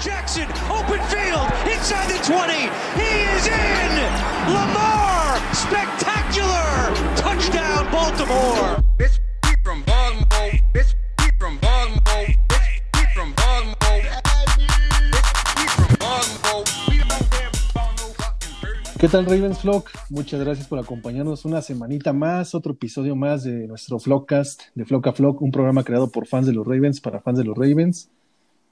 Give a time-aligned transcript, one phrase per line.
[0.00, 2.52] Jackson, open field, inside the 20.
[3.00, 3.96] He is in.
[4.52, 6.92] Lamar, spectacular.
[7.16, 8.76] Touchdown, Baltimore.
[8.98, 9.18] Bitch,
[9.64, 10.60] from Baltimore.
[10.74, 10.94] Bitch,
[11.38, 12.26] from Baltimore.
[12.92, 13.74] Bitch, from Baltimore.
[15.56, 16.64] Bitch, from Baltimore.
[18.98, 19.90] ¿Qué tal Ravens Flock?
[20.10, 25.06] Muchas gracias por acompañarnos una semanita más, otro episodio más de nuestro Flockcast de Flock
[25.06, 28.10] a Flock, un programa creado por fans de los Ravens para fans de los Ravens.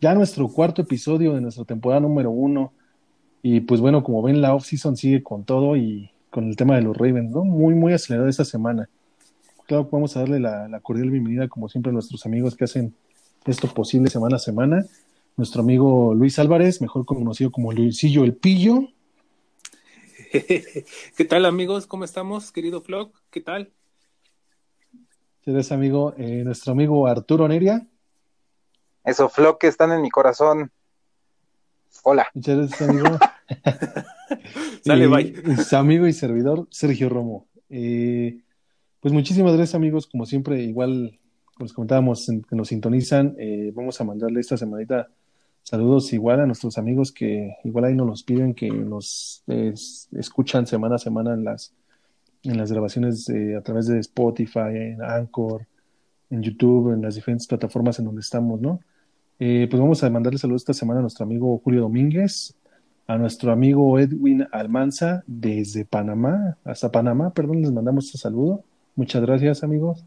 [0.05, 2.75] Ya nuestro cuarto episodio de nuestra temporada número uno.
[3.43, 6.83] Y pues bueno, como ven, la off-season sigue con todo y con el tema de
[6.83, 7.43] los Ravens, ¿no?
[7.43, 8.91] Muy, muy acelerada esta semana.
[9.67, 12.95] Claro vamos a darle la, la cordial bienvenida, como siempre, a nuestros amigos que hacen
[13.47, 14.85] esto posible semana a semana.
[15.39, 18.89] Nuestro amigo Luis Álvarez, mejor conocido como Luisillo el Pillo.
[20.33, 21.87] ¿Qué tal amigos?
[21.87, 23.17] ¿Cómo estamos, querido Flock?
[23.31, 23.73] ¿Qué tal?
[25.47, 27.89] Eres amigo, eh, nuestro amigo Arturo Neria.
[29.05, 30.71] Esos flow que están en mi corazón.
[32.03, 32.27] Hola.
[32.35, 33.07] Muchas gracias, amigo.
[34.85, 35.57] Sale, y, bye.
[35.57, 37.47] su amigo y servidor, Sergio Romo.
[37.71, 38.41] Eh,
[39.01, 40.07] pues muchísimas gracias, amigos.
[40.07, 41.19] Como siempre, igual,
[41.55, 45.09] como les comentábamos, en- que nos sintonizan, eh, vamos a mandarle esta semanita
[45.63, 50.09] saludos igual a nuestros amigos que igual ahí nos los piden, que nos eh, es-
[50.13, 51.73] escuchan semana a semana en las,
[52.43, 55.67] en las grabaciones eh, a través de Spotify, en Anchor,
[56.29, 58.81] en YouTube, en las diferentes plataformas en donde estamos, ¿no?
[59.39, 62.55] Eh, pues vamos a mandarle saludos esta semana a nuestro amigo Julio Domínguez,
[63.07, 68.63] a nuestro amigo Edwin Almanza desde Panamá, hasta Panamá, perdón, les mandamos este saludo.
[68.97, 70.05] Muchas gracias, amigos.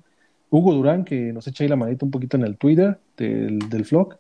[0.50, 3.84] Hugo Durán, que nos echa ahí la manita un poquito en el Twitter del, del
[3.84, 4.16] vlog.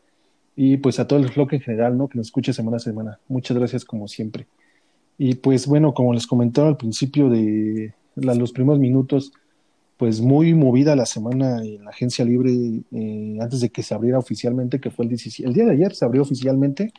[0.56, 2.08] Y pues a todo el vlog en general, ¿no?
[2.08, 3.20] Que nos escuche semana a semana.
[3.28, 4.48] Muchas gracias, como siempre.
[5.18, 9.32] Y pues bueno, como les comentaba al principio de los primeros minutos,
[9.98, 12.52] pues muy movida la semana en la agencia libre
[12.92, 15.48] eh, antes de que se abriera oficialmente, que fue el 17.
[15.48, 16.94] El día de ayer se abrió oficialmente,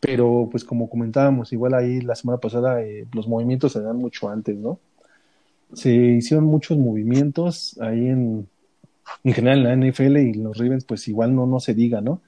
[0.00, 4.28] pero pues como comentábamos, igual ahí la semana pasada eh, los movimientos se dan mucho
[4.28, 4.78] antes, ¿no?
[5.72, 8.48] Se hicieron muchos movimientos ahí en,
[9.24, 12.20] en general en la NFL y los Ravens, pues igual no, no se diga, ¿no?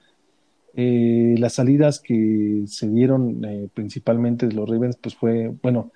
[0.74, 5.90] Eh, las salidas que se dieron eh, principalmente de los Ravens, pues fue, bueno,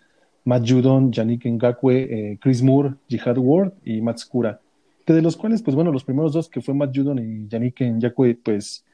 [0.44, 4.60] Matt Judon, Yannick Ngakwe, eh, Chris Moore, Jihad Ward y Matt Skura.
[5.04, 7.80] Que de los cuales, pues bueno, los primeros dos que fue Matt Judon y Yannick
[7.80, 8.84] Ngakwe, pues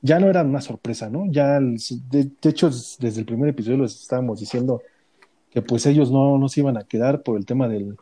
[0.00, 1.26] ya no eran una sorpresa, ¿no?
[1.30, 4.82] Ya, de, de hecho, desde el primer episodio les estábamos diciendo
[5.50, 7.96] que pues ellos no, no se iban a quedar por el tema del,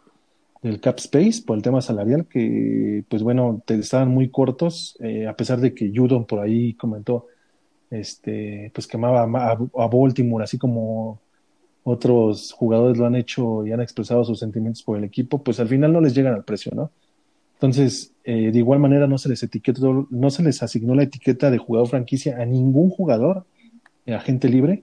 [0.63, 5.27] del cap space, por el tema salarial, que pues bueno, te estaban muy cortos, eh,
[5.27, 7.27] a pesar de que Judon por ahí comentó,
[7.91, 11.21] este, pues quemaba a, a Baltimore, así como
[11.89, 15.69] otros jugadores lo han hecho y han expresado sus sentimientos por el equipo, pues al
[15.69, 16.91] final no les llegan al precio, ¿no?
[17.55, 21.51] Entonces, eh, de igual manera no se les etiquetó, no se les asignó la etiqueta
[21.51, 23.47] de jugador franquicia a ningún jugador,
[24.05, 24.83] eh, agente libre.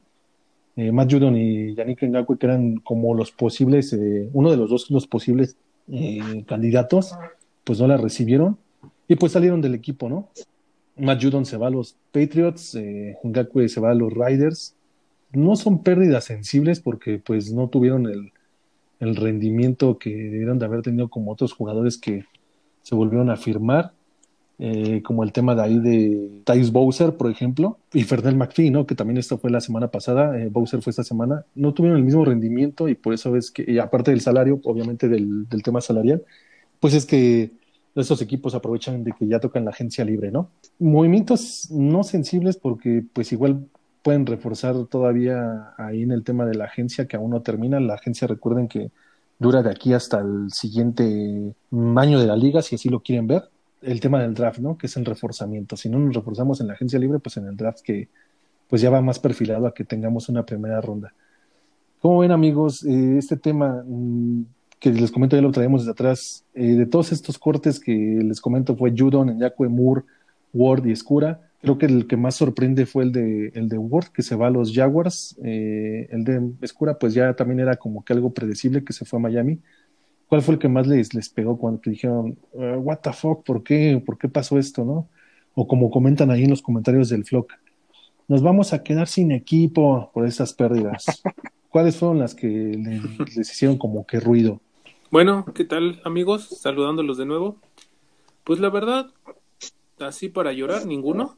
[0.75, 4.69] Eh, Matt Judon y Yannick Ngakwe, que eran como los posibles, eh, uno de los
[4.69, 5.55] dos los posibles
[5.91, 7.13] eh, candidatos,
[7.63, 8.57] pues no la recibieron
[9.07, 10.29] y pues salieron del equipo, ¿no?
[10.97, 12.77] Matt Judon se va a los Patriots,
[13.23, 14.75] Ngakwe se va a los Riders.
[15.33, 18.31] No son pérdidas sensibles porque pues no tuvieron el,
[18.99, 22.25] el rendimiento que debieron de haber tenido como otros jugadores que
[22.81, 23.93] se volvieron a firmar,
[24.59, 28.85] eh, como el tema de ahí de Thais Bowser, por ejemplo, y Fernel McPhee, ¿no?
[28.85, 32.05] Que también esto fue la semana pasada, eh, Bowser fue esta semana, no tuvieron el
[32.05, 36.23] mismo rendimiento y por eso es que, aparte del salario, obviamente del, del tema salarial,
[36.79, 37.51] pues es que
[37.95, 40.49] estos equipos aprovechan de que ya tocan la agencia libre, ¿no?
[40.79, 43.67] Movimientos no sensibles porque pues igual
[44.03, 47.79] pueden reforzar todavía ahí en el tema de la agencia que aún no termina.
[47.79, 48.91] La agencia recuerden que
[49.39, 51.55] dura de aquí hasta el siguiente
[51.95, 53.49] año de la liga, si así lo quieren ver.
[53.81, 54.77] El tema del draft, ¿no?
[54.77, 55.75] Que es el reforzamiento.
[55.77, 58.09] Si no nos reforzamos en la agencia libre, pues en el draft que
[58.69, 61.13] pues ya va más perfilado a que tengamos una primera ronda.
[62.01, 62.83] ¿Cómo ven amigos?
[62.83, 64.45] Eh, este tema mm,
[64.79, 68.41] que les comento ya lo traemos desde atrás, eh, de todos estos cortes que les
[68.41, 70.03] comento fue Judon, Nyakwe, Moore,
[70.53, 71.39] Ward y Escura.
[71.63, 74.47] Creo que el que más sorprende fue el de, el de Ward, que se va
[74.47, 75.37] a los Jaguars.
[75.45, 79.17] Eh, el de Escura, pues ya también era como que algo predecible que se fue
[79.17, 79.59] a Miami.
[80.27, 83.45] ¿Cuál fue el que más les, les pegó cuando que dijeron, "Uh, what the fuck,
[83.45, 84.03] ¿por qué?
[84.05, 85.07] ¿Por qué pasó esto, no?
[85.55, 87.53] O como comentan ahí en los comentarios del Flock,
[88.27, 91.05] nos vamos a quedar sin equipo por estas pérdidas.
[91.69, 94.59] ¿Cuáles fueron las que le- les hicieron como que ruido?
[95.11, 96.45] Bueno, ¿qué tal amigos?
[96.59, 97.55] Saludándolos de nuevo.
[98.43, 99.11] Pues la verdad,
[99.99, 101.35] así para llorar, ninguno.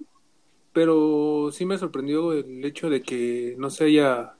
[0.75, 4.35] Pero sí me sorprendió el hecho de que no se haya,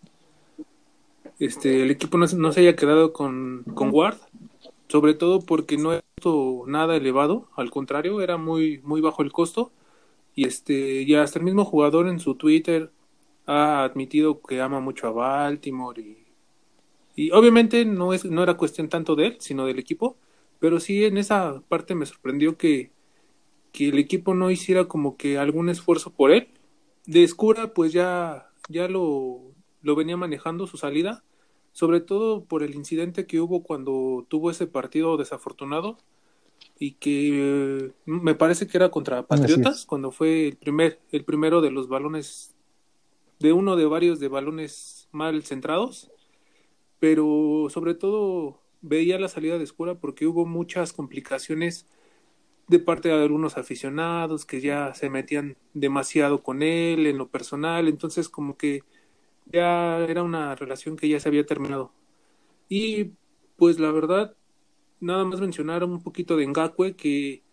[1.40, 4.18] este, el equipo no, no se haya quedado con, con Ward.
[4.88, 6.04] Sobre todo porque no es
[6.68, 9.72] nada elevado, al contrario, era muy, muy bajo el costo.
[10.36, 12.92] Y este, y hasta el mismo jugador en su Twitter
[13.48, 16.26] ha admitido que ama mucho a Baltimore y,
[17.16, 20.18] y obviamente no es no era cuestión tanto de él, sino del equipo,
[20.60, 22.92] pero sí en esa parte me sorprendió que
[23.76, 26.48] que el equipo no hiciera como que algún esfuerzo por él.
[27.06, 29.42] De Escura pues ya ya lo
[29.82, 31.24] lo venía manejando su salida,
[31.74, 35.98] sobre todo por el incidente que hubo cuando tuvo ese partido desafortunado
[36.80, 41.60] y que eh, me parece que era contra Patriotas cuando fue el primer el primero
[41.60, 42.56] de los balones
[43.40, 46.12] de uno de varios de balones mal centrados,
[47.00, 51.88] pero sobre todo veía la salida de Escura porque hubo muchas complicaciones
[52.68, 57.88] de parte de algunos aficionados que ya se metían demasiado con él en lo personal,
[57.88, 58.84] entonces como que
[59.46, 61.92] ya era una relación que ya se había terminado.
[62.70, 63.12] Y
[63.58, 64.36] pues la verdad,
[65.00, 67.44] nada más mencionar un poquito de Ngakwe que,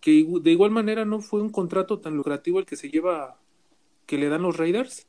[0.00, 3.38] que de igual manera no fue un contrato tan lucrativo el que se lleva,
[4.06, 5.06] que le dan los Raiders,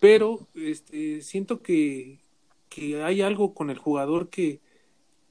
[0.00, 2.20] pero este, siento que,
[2.68, 4.60] que hay algo con el jugador que,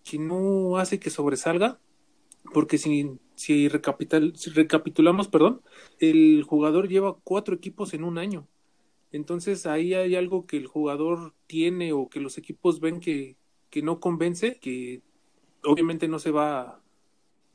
[0.04, 1.80] que no hace que sobresalga,
[2.54, 5.62] porque si, si, recapital- recapitulamos, perdón,
[6.00, 8.48] el jugador lleva cuatro equipos en un año.
[9.12, 13.38] Entonces ahí hay algo que el jugador tiene o que los equipos ven que,
[13.70, 15.02] que no convence, que
[15.64, 16.82] obviamente no se va,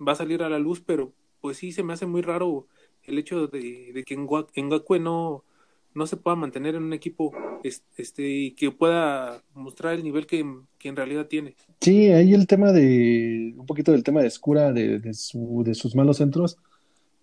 [0.07, 2.69] va a salir a la luz, pero pues sí se me hace muy raro
[3.05, 5.45] el hecho de, de que Ngakwe no,
[5.95, 10.27] no se pueda mantener en un equipo es- este, y que pueda mostrar el nivel
[10.27, 10.45] que,
[10.79, 11.55] que en realidad tiene.
[11.81, 15.75] Sí, ahí el tema de, un poquito del tema de Escura, de, de, su, de
[15.75, 16.57] sus malos centros,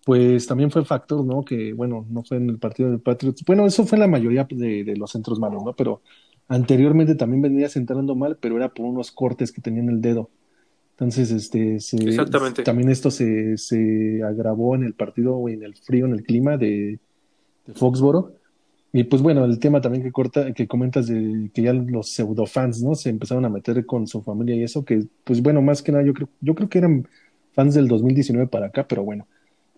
[0.04, 1.42] pues también fue factor, ¿no?
[1.44, 3.44] Que, bueno, no fue en el partido de Patriots.
[3.46, 5.74] Bueno, eso fue en la mayoría de, de los centros malos, ¿no?
[5.74, 6.00] Pero
[6.48, 10.30] anteriormente también venía centrando mal, pero era por unos cortes que tenía en el dedo.
[10.92, 12.62] Entonces, este, se- Exactamente.
[12.62, 16.98] también esto se, se agravó en el partido, en el frío, en el clima de,
[17.66, 18.32] de Foxboro.
[18.92, 22.82] Y pues bueno, el tema también que corta, que comentas de que ya los pseudofans,
[22.82, 22.94] ¿no?
[22.96, 26.04] Se empezaron a meter con su familia y eso, que pues bueno, más que nada
[26.04, 27.06] yo creo, yo creo que eran
[27.52, 29.26] fans del 2019 para acá, pero bueno,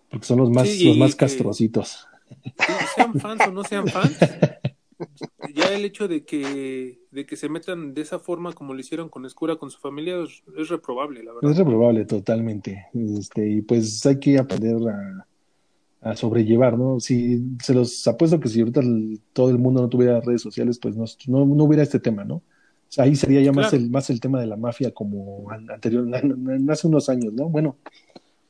[0.09, 2.07] porque son los más, Sí, los más que- castrocitos.
[2.43, 2.51] Sí,
[2.95, 4.17] sean fans o no sean fans,
[5.53, 9.09] ya el hecho de que, de que se metan de esa forma como lo hicieron
[9.09, 11.51] con Escura, con su familia, es, es reprobable, la verdad.
[11.51, 12.87] Es reprobable totalmente.
[12.93, 15.27] Este, y pues hay que aprender a,
[16.03, 16.99] a sobrellevar, ¿no?
[16.99, 20.77] Si se los apuesto que si ahorita el- todo el mundo no tuviera redes sociales,
[20.79, 22.35] pues no, no, no hubiera este tema, ¿no?
[22.35, 22.41] O
[22.95, 26.05] sea, ahí sería ya más el, más el tema de la mafia como an- anterior,
[26.69, 27.49] hace unos años, ¿no?
[27.49, 27.77] Bueno,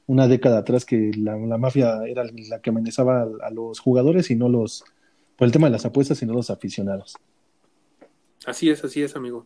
[0.07, 4.29] una década atrás que la, la mafia era la que amenazaba a, a los jugadores
[4.31, 4.83] y no los,
[5.37, 7.15] por el tema de las apuestas y no los aficionados.
[8.45, 9.45] Así es, así es, amigo.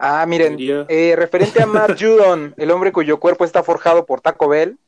[0.00, 0.56] Ah, miren,
[0.88, 4.78] eh, referente a Matt Judon, el hombre cuyo cuerpo está forjado por Taco Bell,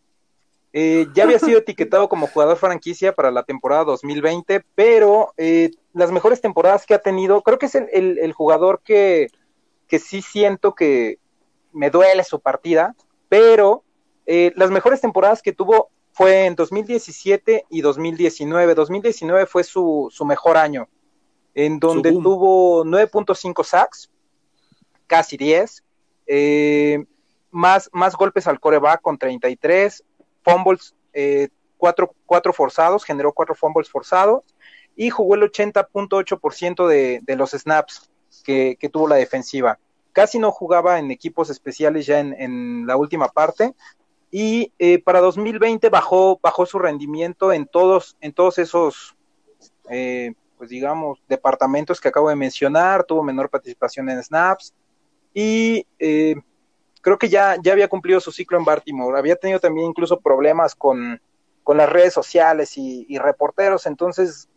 [0.73, 6.13] eh, ya había sido etiquetado como jugador franquicia para la temporada 2020, pero eh, las
[6.13, 9.29] mejores temporadas que ha tenido, creo que es el, el- el jugador que,
[9.89, 11.19] que sí siento que
[11.73, 12.95] me duele su partida,
[13.29, 13.83] pero
[14.27, 18.75] eh, las mejores temporadas que tuvo fue en 2017 y 2019.
[18.75, 20.89] 2019 fue su, su mejor año,
[21.55, 22.23] en donde boom.
[22.23, 24.11] tuvo 9.5 sacks,
[25.07, 25.83] casi 10,
[26.27, 27.05] eh,
[27.51, 30.05] más, más golpes al coreback con 33,
[30.43, 32.13] fumbles, eh, 4,
[32.53, 34.45] forzados, generó 4 fumbles forzados
[34.97, 38.11] y jugó el 80.8% de, los snaps
[38.45, 39.79] que, tuvo la defensiva.
[40.13, 43.75] Casi no jugaba en equipos especiales ya en, en la última parte
[44.31, 49.17] y eh, para 2020 bajó, bajó su rendimiento en todos, en todos esos,
[49.89, 54.73] eh, pues digamos, departamentos que acabo de mencionar, tuvo menor participación en snaps
[55.35, 56.37] y eh,
[57.01, 59.19] creo que ya, ya había cumplido su ciclo en Baltimore.
[59.19, 61.21] Había tenido también incluso problemas con,
[61.63, 64.49] con las redes sociales y, y, reporteros, entonces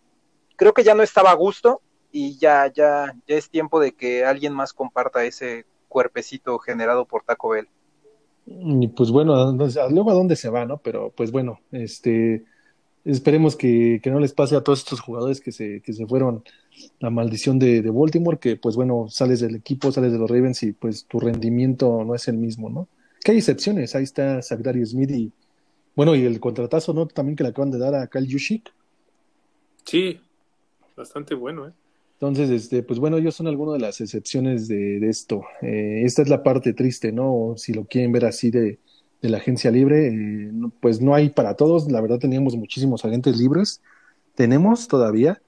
[0.56, 1.82] creo que ya no estaba a gusto
[2.12, 7.24] y ya, ya, ya es tiempo de que alguien más comparta ese cuerpecito generado por
[7.24, 7.68] Taco Bell.
[8.46, 9.34] Y pues bueno,
[9.90, 10.78] luego a dónde se va, ¿no?
[10.78, 12.46] Pero pues bueno, este
[13.06, 16.44] esperemos que, que no les pase a todos estos jugadores que se, que se fueron
[17.00, 20.64] la maldición de, de, Baltimore, que pues bueno, sales del equipo, sales de los Ravens
[20.64, 22.88] y pues tu rendimiento no es el mismo, ¿no?
[23.24, 25.32] Que hay excepciones, ahí está Zachary Smith y
[25.96, 27.08] bueno, y el contratazo, ¿no?
[27.08, 28.72] También que le acaban de dar a Kyle Yushik.
[29.86, 30.20] Sí,
[30.96, 31.72] bastante bueno, ¿eh?
[32.14, 35.44] Entonces, este, pues bueno, ellos son algunas de las excepciones de, de esto.
[35.62, 37.56] Eh, esta es la parte triste, ¿no?
[37.58, 38.80] Si lo quieren ver así de,
[39.24, 40.52] de la agencia libre, eh,
[40.82, 41.90] pues no hay para todos.
[41.90, 43.82] La verdad teníamos muchísimos agentes libres.
[44.36, 45.42] Tenemos todavía,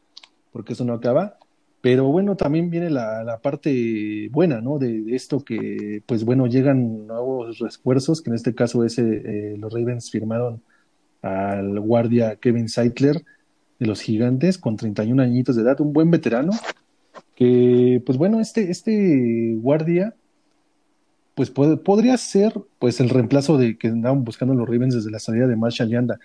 [0.54, 1.38] porque eso no acaba.
[1.82, 4.80] Pero bueno, también viene la, la parte buena, ¿no?
[4.80, 9.74] De, esto que, pues bueno, llegan nuevos refuerzos, que en este caso es, eh, los
[9.74, 10.62] Ravens firmaron
[11.22, 13.26] al guardia Kevin Seitler
[13.78, 16.54] de los gigantes con 31 añitos de edad, un buen veterano
[17.36, 20.16] que pues bueno, este, este guardia
[21.36, 25.20] pues puede, podría ser pues el reemplazo de que andaban buscando los Ravens desde la
[25.20, 26.20] salida de Marshall Yanda,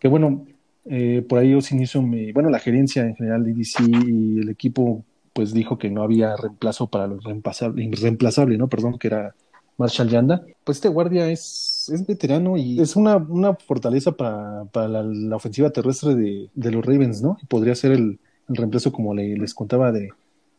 [0.00, 0.46] que bueno,
[0.84, 4.48] eh, por ahí sin inicio me, bueno, la gerencia en general de DC y el
[4.50, 8.68] equipo pues dijo que no había reemplazo para lo reemplazable, ¿no?
[8.68, 9.34] Perdón, que era
[9.78, 10.44] Marshall Yanda.
[10.64, 15.70] Pues este guardia es, es veterano y es una, una fortaleza para, para la, ofensiva
[15.70, 17.38] terrestre de, de los Ravens, ¿no?
[17.48, 20.10] Podría ser el, el reemplazo, como le- les contaba, de,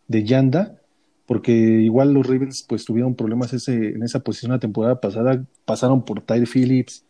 [0.08, 0.76] de Yanda,
[1.26, 6.04] porque igual los Ravens pues tuvieron problemas ese, en esa posición la temporada pasada, pasaron
[6.04, 7.06] por Tyre Phillips,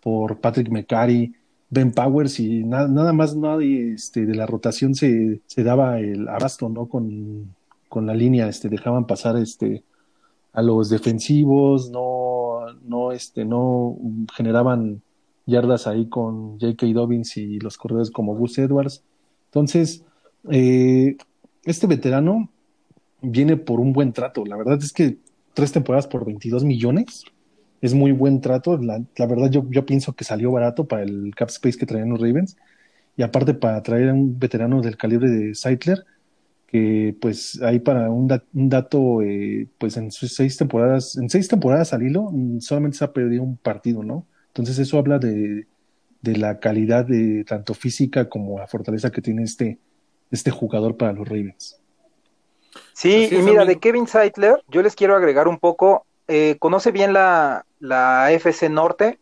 [0.00, 1.34] por Patrick McCarry,
[1.68, 6.28] Ben Powers y na- nada más nadie este, de la rotación se, se daba el
[6.28, 6.86] abasto, ¿no?
[6.86, 7.54] Con,
[7.88, 9.82] con la línea, este, dejaban pasar este,
[10.52, 13.96] a los defensivos, no, no, este, no
[14.34, 15.02] generaban
[15.44, 16.86] yardas ahí con J.K.
[16.94, 19.02] Dobbins y los corredores como Gus Edwards.
[19.46, 20.04] Entonces,
[20.50, 21.16] eh,
[21.64, 22.48] este veterano
[23.20, 24.44] viene por un buen trato.
[24.44, 25.18] La verdad es que
[25.54, 27.24] tres temporadas por 22 millones
[27.80, 28.76] es muy buen trato.
[28.78, 32.10] La, la verdad, yo, yo pienso que salió barato para el cap space que traían
[32.10, 32.56] los Ravens.
[33.16, 36.04] Y aparte, para traer a un veterano del calibre de Seidler,
[36.66, 41.48] que pues ahí para un, da- un dato, eh, pues en seis temporadas, en seis
[41.48, 44.26] temporadas al hilo, mm, solamente se ha perdido un partido, ¿no?
[44.48, 45.66] Entonces eso habla de,
[46.22, 49.80] de la calidad de tanto física como la fortaleza que tiene este,
[50.30, 51.80] este jugador para los Ravens.
[52.92, 53.64] Sí, y mira, amigo.
[53.66, 58.68] de Kevin Seidler, yo les quiero agregar un poco, eh, conoce bien la, la FC
[58.68, 59.18] Norte,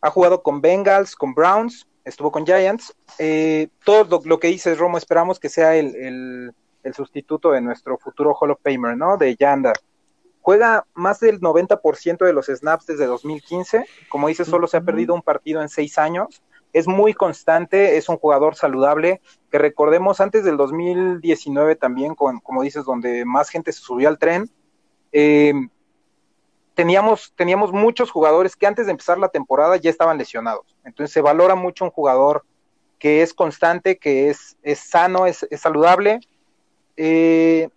[0.00, 4.78] ha jugado con Bengals, con Browns, estuvo con Giants, eh, todo lo, lo que dices,
[4.78, 9.16] Romo, esperamos que sea el, el, el sustituto de nuestro futuro Hall of Famer, ¿no?
[9.16, 9.72] De Yanda.
[10.40, 15.12] Juega más del 90% de los snaps desde 2015, como dices, solo se ha perdido
[15.12, 16.40] un partido en seis años,
[16.76, 22.62] es muy constante, es un jugador saludable, que recordemos antes del 2019 también, con, como
[22.62, 24.50] dices, donde más gente se subió al tren,
[25.10, 25.54] eh,
[26.74, 30.76] teníamos, teníamos muchos jugadores que antes de empezar la temporada ya estaban lesionados.
[30.84, 32.44] Entonces se valora mucho un jugador
[32.98, 36.20] que es constante, que es, es sano, es, es saludable.
[36.98, 37.70] Eh,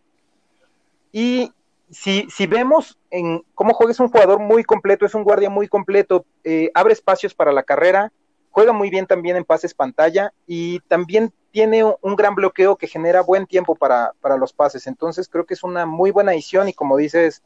[1.14, 1.54] y
[1.90, 5.70] si, si vemos en cómo juega, es un jugador muy completo, es un guardia muy
[5.70, 8.12] completo, eh, abre espacios para la carrera,
[8.52, 13.22] juega muy bien también en pases pantalla y también tiene un, gran bloqueo que genera
[13.22, 14.88] buen tiempo para, para, los pases.
[14.88, 17.42] Entonces creo que es una muy buena edición y como dices,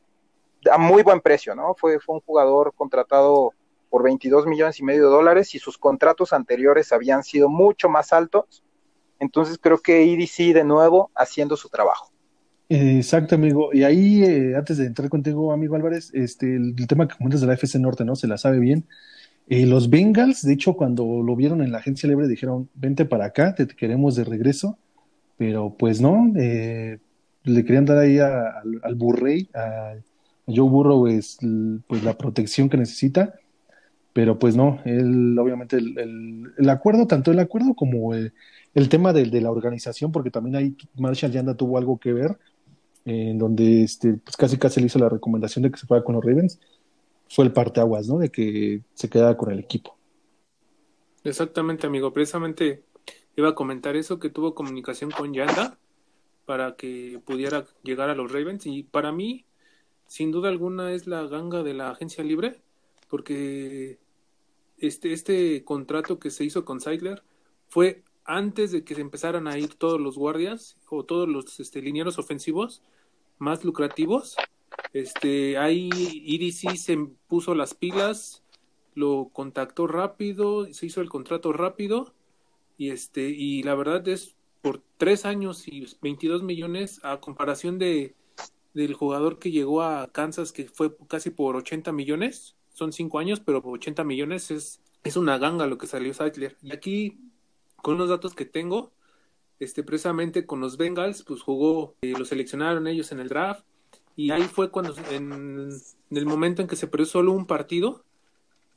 [0.72, 1.75] a muy buen precio, ¿no?
[1.75, 3.51] Fue, fue un jugador contratado
[3.89, 8.12] por 22 millones y medio de dólares y sus contratos anteriores habían sido mucho más
[8.12, 8.63] altos.
[9.19, 12.12] Entonces creo que EDC de nuevo haciendo su trabajo.
[12.69, 13.69] Exacto, amigo.
[13.72, 17.41] Y ahí, eh, antes de entrar contigo, amigo Álvarez, este, el, el tema que comentas
[17.41, 18.15] de la FC Norte, ¿no?
[18.15, 18.88] Se la sabe bien.
[19.47, 23.25] Eh, los Bengals, de hecho, cuando lo vieron en la agencia libre, dijeron, vente para
[23.25, 24.77] acá, te queremos de regreso.
[25.38, 27.00] Pero pues no, eh,
[27.43, 29.95] le querían dar ahí a, al, al Burrey, a,
[30.45, 31.38] Joe Burrow, es
[31.88, 33.33] pues la protección que necesita.
[34.13, 38.33] Pero pues no, él, obviamente, el, el, el acuerdo, tanto el acuerdo como el,
[38.75, 42.38] el tema de, de, la organización, porque también ahí Marshall Yanda tuvo algo que ver,
[43.05, 46.03] eh, en donde este, pues casi casi le hizo la recomendación de que se fuera
[46.03, 46.59] con los Ravens,
[47.33, 48.19] fue el parteaguas, ¿no?
[48.19, 49.97] De que se quedara con el equipo.
[51.23, 52.13] Exactamente, amigo.
[52.13, 52.83] Precisamente
[53.35, 55.79] iba a comentar eso, que tuvo comunicación con Yanda
[56.45, 58.67] para que pudiera llegar a los Ravens.
[58.67, 59.45] Y para mí,
[60.05, 62.61] sin duda alguna, es la ganga de la agencia libre,
[63.09, 63.97] porque
[64.77, 67.23] este, este contrato que se hizo con Seidler
[67.67, 71.81] fue antes de que se empezaran a ir todos los guardias o todos los este,
[71.81, 72.83] linieros ofensivos
[73.39, 74.35] más lucrativos.
[74.94, 78.44] Este, ahí EDC se puso las pilas,
[78.96, 82.13] lo contactó rápido, se hizo el contrato rápido
[82.77, 88.15] y este, y la verdad es por tres años y 22 millones a comparación de
[88.74, 93.39] del jugador que llegó a Kansas que fue casi por 80 millones, son cinco años,
[93.39, 96.58] pero por 80 millones es, es una ganga lo que salió Saitler.
[96.62, 97.20] Y aquí
[97.82, 98.92] con los datos que tengo,
[99.60, 103.65] este, precisamente con los Bengals, pues jugó, eh, lo seleccionaron ellos en el draft,
[104.15, 108.03] y ahí fue cuando, en, en, el momento en que se perdió solo un partido,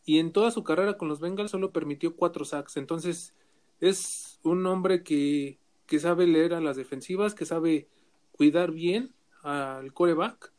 [0.05, 2.76] y en toda su carrera con los Bengals solo permitió cuatro sacks.
[2.76, 3.35] Entonces,
[3.81, 7.88] es un hombre que, que sabe leer a las defensivas, que sabe
[8.33, 9.12] cuidar bien
[9.43, 10.52] al coreback,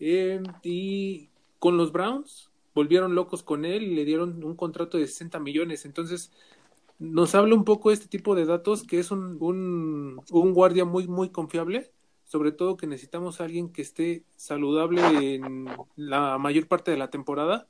[0.00, 5.06] eh, y con los Browns volvieron locos con él y le dieron un contrato de
[5.06, 5.84] 60 millones.
[5.84, 6.32] Entonces,
[6.98, 11.08] nos habla un poco este tipo de datos que es un, un, un, guardia muy
[11.08, 11.90] muy confiable
[12.30, 17.10] sobre todo que necesitamos a alguien que esté saludable en la mayor parte de la
[17.10, 17.66] temporada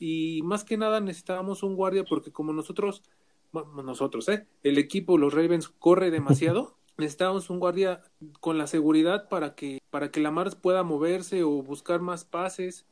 [0.00, 3.02] y más que nada necesitábamos un guardia porque como nosotros
[3.52, 4.46] bueno, nosotros, ¿eh?
[4.62, 6.76] El equipo, los Ravens, corre demasiado.
[6.96, 8.02] Necesitamos un guardia
[8.40, 12.86] con la seguridad para que, para que Lamar pueda moverse o buscar más pases,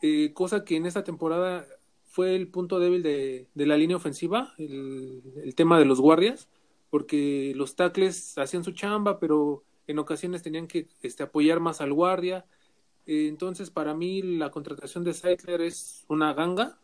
[0.00, 1.66] eh, cosa que en esta temporada
[2.04, 6.48] fue el punto débil de, de la línea ofensiva, el, el tema de los guardias,
[6.88, 11.92] porque los tackles hacían su chamba, pero en ocasiones tenían que este, apoyar más al
[11.92, 12.44] guardia.
[13.06, 16.78] Eh, entonces, para mí, la contratación de Seidler es una ganga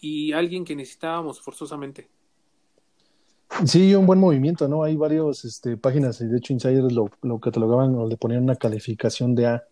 [0.00, 2.08] y alguien que necesitábamos forzosamente.
[3.64, 4.82] Sí, un buen movimiento, ¿no?
[4.82, 8.56] Hay varios este, páginas, y de hecho Insiders lo, lo catalogaban o le ponían una
[8.56, 9.64] calificación de A,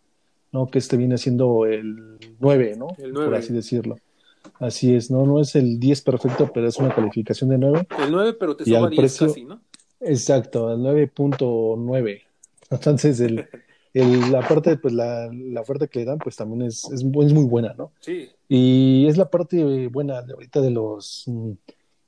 [0.53, 0.67] ¿no?
[0.69, 2.88] Que este viene siendo el 9, ¿no?
[2.99, 3.38] El Por 9.
[3.38, 3.97] así decirlo.
[4.61, 5.26] Así es, ¿no?
[5.26, 7.87] No es el 10 perfecto, pero es una calificación de 9.
[7.99, 9.61] El 9, pero te Y suba al 10 precio- casi, ¿no?
[10.00, 12.23] Exacto, el 9.9.
[12.75, 13.47] Entonces, el,
[13.93, 17.45] el, la parte, pues la, la oferta que le dan, pues también es, es, muy
[17.45, 17.93] buena, ¿no?
[18.00, 21.50] Sí, Y es la parte buena de ahorita de los mm,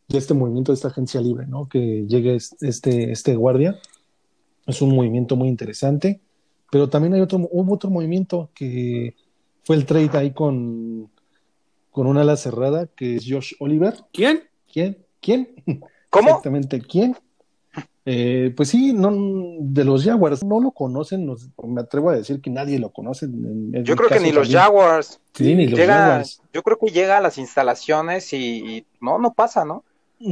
[0.09, 1.69] de este movimiento de esta agencia libre, ¿no?
[1.69, 3.79] Que llegue es- este, este guardia.
[4.67, 6.21] Es un movimiento muy interesante.
[6.71, 9.15] Pero también hay otro, hubo otro movimiento que
[9.65, 11.11] fue el trade ahí con,
[11.91, 13.95] con una ala cerrada, que es Josh Oliver.
[14.13, 14.43] ¿Quién?
[14.73, 14.99] ¿Quién?
[15.21, 15.49] ¿Quién?
[16.11, 16.29] ¿Cómo?
[16.29, 17.17] Exactamente, ¿quién?
[18.09, 19.11] Eh, pues sí, no,
[19.59, 21.35] de los Jaguars no lo conocen, no-
[21.67, 23.27] me atrevo a decir que nadie lo conoce.
[23.27, 24.49] En- en Yo creo que ni los.
[24.49, 25.21] Jaguars.
[25.35, 26.41] Sí, ni los llega, Jaguars.
[26.53, 28.37] yo creo que llega a las instalaciones y,
[28.77, 29.83] y no, no pasa, ¿no?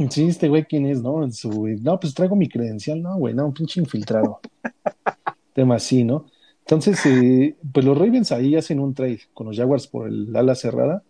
[0.09, 1.29] Sí, este güey, ¿quién es, no?
[1.31, 4.39] Su, no, pues traigo mi credencial, no, güey, no, un pinche infiltrado.
[5.53, 6.25] Tema así, ¿no?
[6.61, 10.55] Entonces, eh, pues los Ravens ahí hacen un trade con los Jaguars por el ala
[10.55, 11.03] cerrada.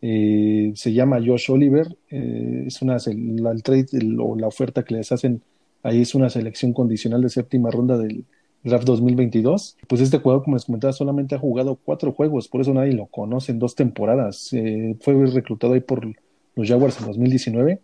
[0.00, 1.96] Eh, se llama Josh Oliver.
[2.10, 5.42] eh, es una, la- el trade el- o la oferta que les hacen
[5.82, 8.24] ahí es una selección condicional de séptima ronda del
[8.64, 9.76] draft 2022.
[9.86, 13.06] Pues este jugador, como les comentaba, solamente ha jugado cuatro juegos, por eso nadie lo
[13.06, 14.52] conoce en dos temporadas.
[14.52, 16.06] Eh, fue reclutado ahí por
[16.54, 17.80] los Jaguars en 2019.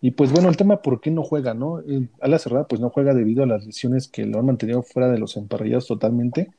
[0.00, 1.78] Y pues bueno, el tema por qué no juega, ¿no?
[1.78, 5.08] El ala cerrada pues no juega debido a las lesiones que lo han mantenido fuera
[5.08, 6.50] de los emparrillados totalmente.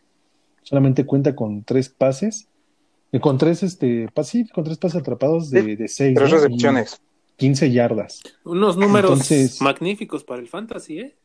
[0.61, 2.47] Solamente cuenta con tres pases,
[3.11, 6.37] eh, con tres este pases, sí, con tres pases atrapados de, de seis, Tres ¿no?
[6.37, 7.01] recepciones.
[7.01, 8.21] Y 15 yardas.
[8.43, 11.15] Unos números Entonces- magníficos para el fantasy, ¿eh?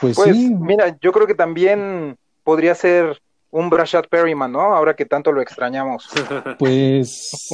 [0.00, 4.60] Pues, Pues sí, mira, yo creo que también podría ser un Brashad Perryman, ¿no?
[4.60, 6.08] Ahora que tanto lo extrañamos.
[6.58, 7.48] pues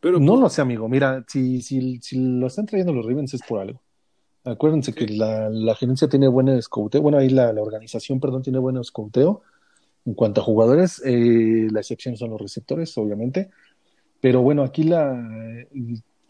[0.00, 0.88] Pero no pues, lo sé, amigo.
[0.88, 3.80] Mira, si, si, si lo están trayendo los Ravens es por algo.
[4.44, 8.60] Acuérdense que la, la gerencia tiene buen escouteo, bueno, ahí la, la organización, perdón, tiene
[8.60, 9.42] buen escouteo
[10.04, 11.02] en cuanto a jugadores.
[11.04, 13.50] eh, la excepción son los receptores, obviamente.
[14.20, 15.12] Pero bueno, aquí la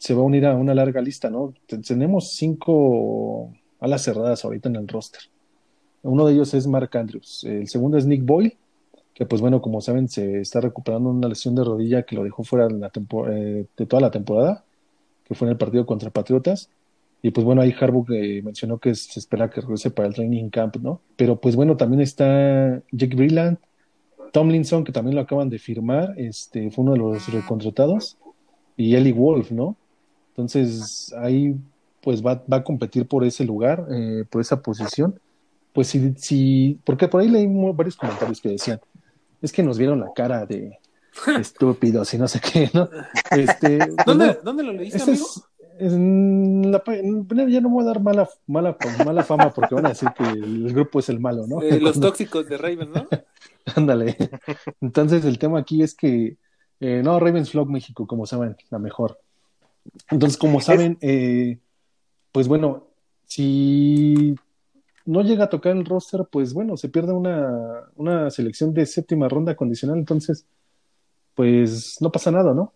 [0.06, 1.52] se va a unir a una larga lista, ¿no?
[1.66, 5.22] Te- Tenemos cinco alas cerradas ahorita en el roster.
[6.02, 7.42] Uno de ellos es Mark Andrews.
[7.42, 8.56] El segundo es Nick Boyle,
[9.14, 12.44] que pues bueno, como saben, se está recuperando una lesión de rodilla que lo dejó
[12.44, 14.62] fuera eh, de toda la temporada,
[15.24, 16.70] que fue en el partido contra Patriotas.
[17.20, 20.50] Y pues bueno, ahí Harbaugh eh, mencionó que se espera que regrese para el training
[20.50, 21.00] camp, ¿no?
[21.16, 23.58] Pero pues bueno, también está Jake Brilland,
[24.32, 28.16] Tomlinson, que también lo acaban de firmar, este, fue uno de los recontratados,
[28.76, 29.74] y Eli Wolf, ¿no?
[30.36, 31.56] Entonces ahí
[32.02, 35.18] pues va, va a competir por ese lugar, eh, por esa posición.
[35.72, 38.80] Pues si, si, porque por ahí leí varios comentarios que decían,
[39.42, 40.78] es que nos vieron la cara de
[41.38, 42.88] estúpidos y no sé qué, ¿no?
[43.30, 45.26] Este, pues, ¿dónde, bueno, ¿dónde lo leíste, amigo?
[45.26, 45.42] es,
[45.78, 46.82] en la,
[47.48, 50.72] ya no voy a dar mala, mala, mala fama porque van a decir que el
[50.72, 51.60] grupo es el malo, ¿no?
[51.60, 53.06] Eh, los tóxicos de Raven, ¿no?
[53.76, 54.16] Ándale.
[54.80, 56.36] Entonces el tema aquí es que
[56.80, 59.18] eh, no, Ravens Flock México, como saben, la mejor.
[60.10, 61.58] Entonces, como saben, eh,
[62.32, 62.88] pues bueno,
[63.26, 64.34] si
[65.04, 69.28] no llega a tocar el roster, pues bueno, se pierde una, una selección de séptima
[69.28, 70.46] ronda condicional, entonces,
[71.34, 72.72] pues no pasa nada, ¿no?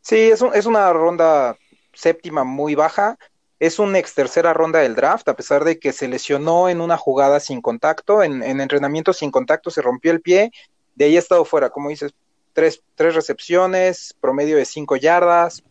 [0.00, 1.56] Sí, es, un- es una ronda
[1.92, 3.18] séptima muy baja.
[3.60, 6.96] Es una ex tercera ronda del draft, a pesar de que se lesionó en una
[6.98, 10.50] jugada sin contacto, en, en entrenamiento sin contacto se rompió el pie,
[10.96, 12.12] de ahí ha estado fuera, como dices,
[12.52, 15.62] tres, tres recepciones, promedio de cinco yardas.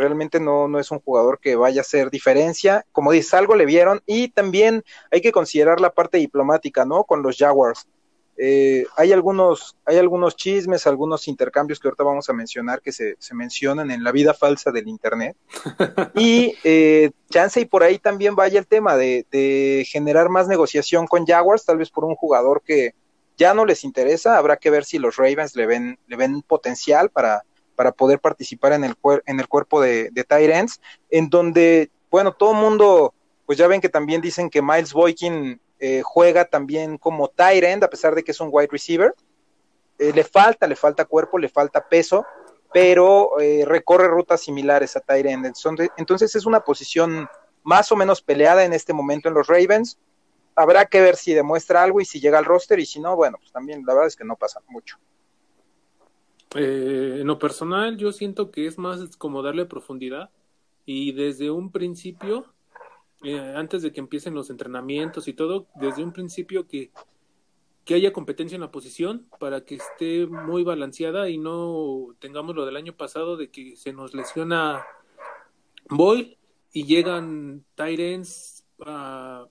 [0.00, 2.86] Realmente no, no es un jugador que vaya a hacer diferencia.
[2.90, 7.04] Como dices, algo le vieron y también hay que considerar la parte diplomática, ¿no?
[7.04, 7.86] Con los Jaguars.
[8.38, 13.16] Eh, hay algunos, hay algunos chismes, algunos intercambios que ahorita vamos a mencionar que se,
[13.18, 15.36] se mencionan en la vida falsa del internet.
[16.14, 21.06] Y eh, chance y por ahí también vaya el tema de, de generar más negociación
[21.06, 22.94] con Jaguars, tal vez por un jugador que
[23.36, 24.38] ya no les interesa.
[24.38, 27.44] Habrá que ver si los Ravens le ven, le ven potencial para,
[27.76, 28.94] para poder participar en el,
[29.26, 30.80] en el cuerpo de, de tight ends,
[31.10, 33.14] en donde, bueno, todo mundo,
[33.46, 37.84] pues ya ven que también dicen que Miles Boykin eh, juega también como tight end,
[37.84, 39.14] a pesar de que es un wide receiver.
[39.98, 42.24] Eh, le falta, le falta cuerpo, le falta peso.
[42.72, 45.52] pero eh, recorre rutas similares a Tyrend.
[45.96, 47.28] Entonces es una posición
[47.62, 49.98] más o menos peleada en este momento en los Ravens.
[50.54, 53.38] Habrá que ver si demuestra algo y si llega al roster y si no, bueno,
[53.38, 54.98] pues también la verdad es que no pasa mucho.
[56.56, 60.30] Eh, en lo personal, yo siento que es más como darle profundidad
[60.84, 62.46] y desde un principio,
[63.22, 66.90] eh, antes de que empiecen los entrenamientos y todo, desde un principio que,
[67.84, 72.66] que haya competencia en la posición para que esté muy balanceada y no tengamos lo
[72.66, 74.84] del año pasado de que se nos lesiona
[75.88, 76.36] Boyle
[76.72, 79.46] y llegan Tyrens a,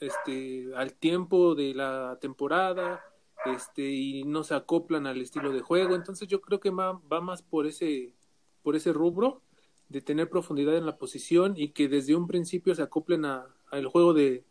[0.00, 3.04] este, al tiempo de la temporada
[3.46, 7.20] este y no se acoplan al estilo de juego entonces yo creo que va, va
[7.20, 8.14] más por ese
[8.62, 9.42] por ese rubro
[9.88, 14.14] de tener profundidad en la posición y que desde un principio se acoplen al juego
[14.14, 14.44] de,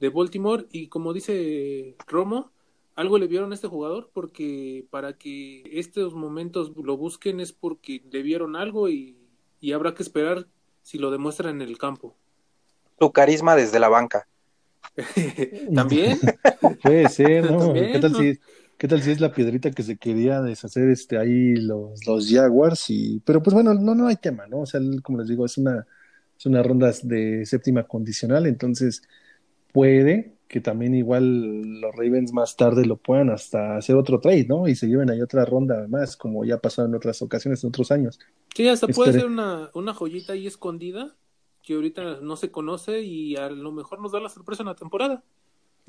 [0.00, 2.50] de Baltimore y como dice Romo
[2.96, 8.02] algo le vieron a este jugador porque para que estos momentos lo busquen es porque
[8.10, 9.16] le vieron algo y,
[9.60, 10.48] y habrá que esperar
[10.82, 12.16] si lo demuestra en el campo.
[12.98, 14.26] Tu carisma desde la banca.
[15.74, 16.18] También.
[16.82, 17.58] Puede ser, ¿no?
[17.58, 18.38] También, ¿Qué tal si
[18.78, 22.88] qué tal si es la piedrita que se quería deshacer este ahí los, los Jaguars
[22.88, 24.60] y pero pues bueno, no no hay tema, ¿no?
[24.60, 25.86] O sea, como les digo, es una
[26.38, 29.02] es una ronda de séptima condicional, entonces
[29.72, 34.66] puede que también igual los Ravens más tarde lo puedan hasta hacer otro trade, ¿no?
[34.66, 37.68] Y se lleven ahí otra ronda más, como ya ha pasado en otras ocasiones, en
[37.68, 38.18] otros años.
[38.54, 39.20] Sí, hasta puede Espere.
[39.20, 41.14] ser una, una joyita ahí escondida
[41.62, 44.74] que ahorita no se conoce y a lo mejor nos da la sorpresa en la
[44.74, 45.22] temporada.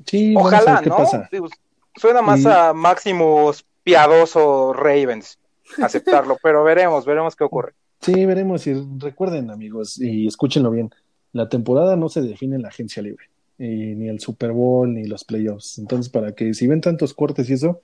[0.06, 0.96] Sí, Ojalá, qué ¿no?
[0.96, 1.28] pasa.
[1.30, 1.48] Digo,
[1.96, 5.38] suena más Y- a Maximus piadoso Ravens
[5.82, 7.74] aceptarlo, pero veremos, veremos qué ocurre.
[8.00, 8.66] Sí, veremos.
[8.66, 10.90] Y recuerden, amigos, y escúchenlo bien,
[11.32, 13.26] la temporada no se define en la agencia libre,
[13.58, 15.78] y ni el Super Bowl, ni los playoffs.
[15.78, 17.80] Entonces, para que si ven tantos cortes y eso,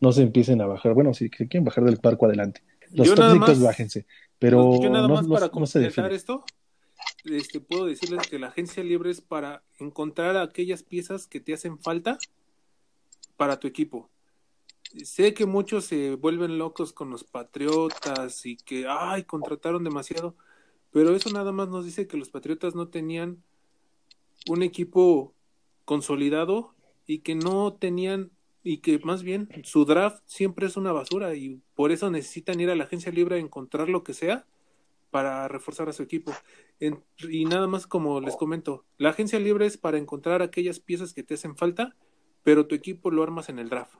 [0.00, 0.92] no se empiecen a bajar.
[0.92, 2.62] Bueno, si quieren bajar del barco adelante.
[2.92, 4.06] Los tóxicos, más- bájense.
[4.38, 6.14] Pero Yo nada no, más no- para no se completar define.
[6.14, 6.44] esto,
[7.24, 11.78] este, puedo decirles que la agencia libre es para encontrar aquellas piezas que te hacen
[11.78, 12.18] falta
[13.36, 14.10] para tu equipo.
[15.02, 20.36] Sé que muchos se vuelven locos con los Patriotas y que, ay, contrataron demasiado,
[20.92, 23.42] pero eso nada más nos dice que los Patriotas no tenían
[24.48, 25.34] un equipo
[25.84, 26.74] consolidado
[27.06, 28.30] y que no tenían
[28.62, 32.70] y que más bien su draft siempre es una basura y por eso necesitan ir
[32.70, 34.46] a la agencia libre a encontrar lo que sea
[35.14, 36.34] para reforzar a su equipo.
[36.80, 41.14] En- y nada más como les comento, la agencia libre es para encontrar aquellas piezas
[41.14, 41.94] que te hacen falta,
[42.42, 43.94] pero tu equipo lo armas en el draft.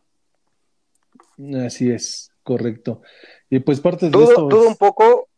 [1.64, 3.00] Así es, correcto.
[3.48, 5.29] Y pues parte de Dudo, esto dudo es- un poco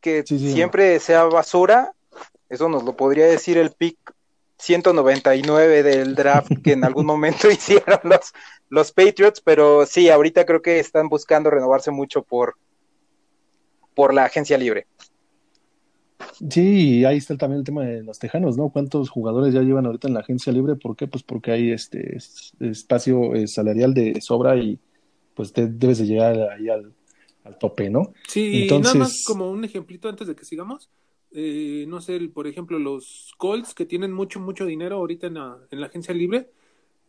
[0.00, 1.92] que Sí, sí, siempre sea basura.
[2.48, 3.98] Eso nos lo podría decir el pick
[4.58, 8.32] 199 del draft que en algún momento hicieron los,
[8.68, 12.54] los Patriots, pero sí, ahorita creo que están buscando renovarse mucho por,
[13.96, 14.86] por la agencia libre.
[16.48, 18.70] Sí, y ahí está también el tema de los tejanos, ¿no?
[18.70, 20.74] ¿Cuántos jugadores ya llevan ahorita en la agencia libre?
[20.76, 21.06] ¿Por qué?
[21.06, 24.78] Pues porque hay este es- espacio eh, salarial de sobra y
[25.34, 26.92] pues te debes de llegar ahí al,
[27.44, 28.12] al tope, ¿no?
[28.26, 30.88] Sí, y nada más Entonces- como un ejemplito antes de que sigamos,
[31.32, 35.58] eh, no sé, por ejemplo, los Colts que tienen mucho, mucho dinero ahorita en la,
[35.70, 36.48] en la agencia libre,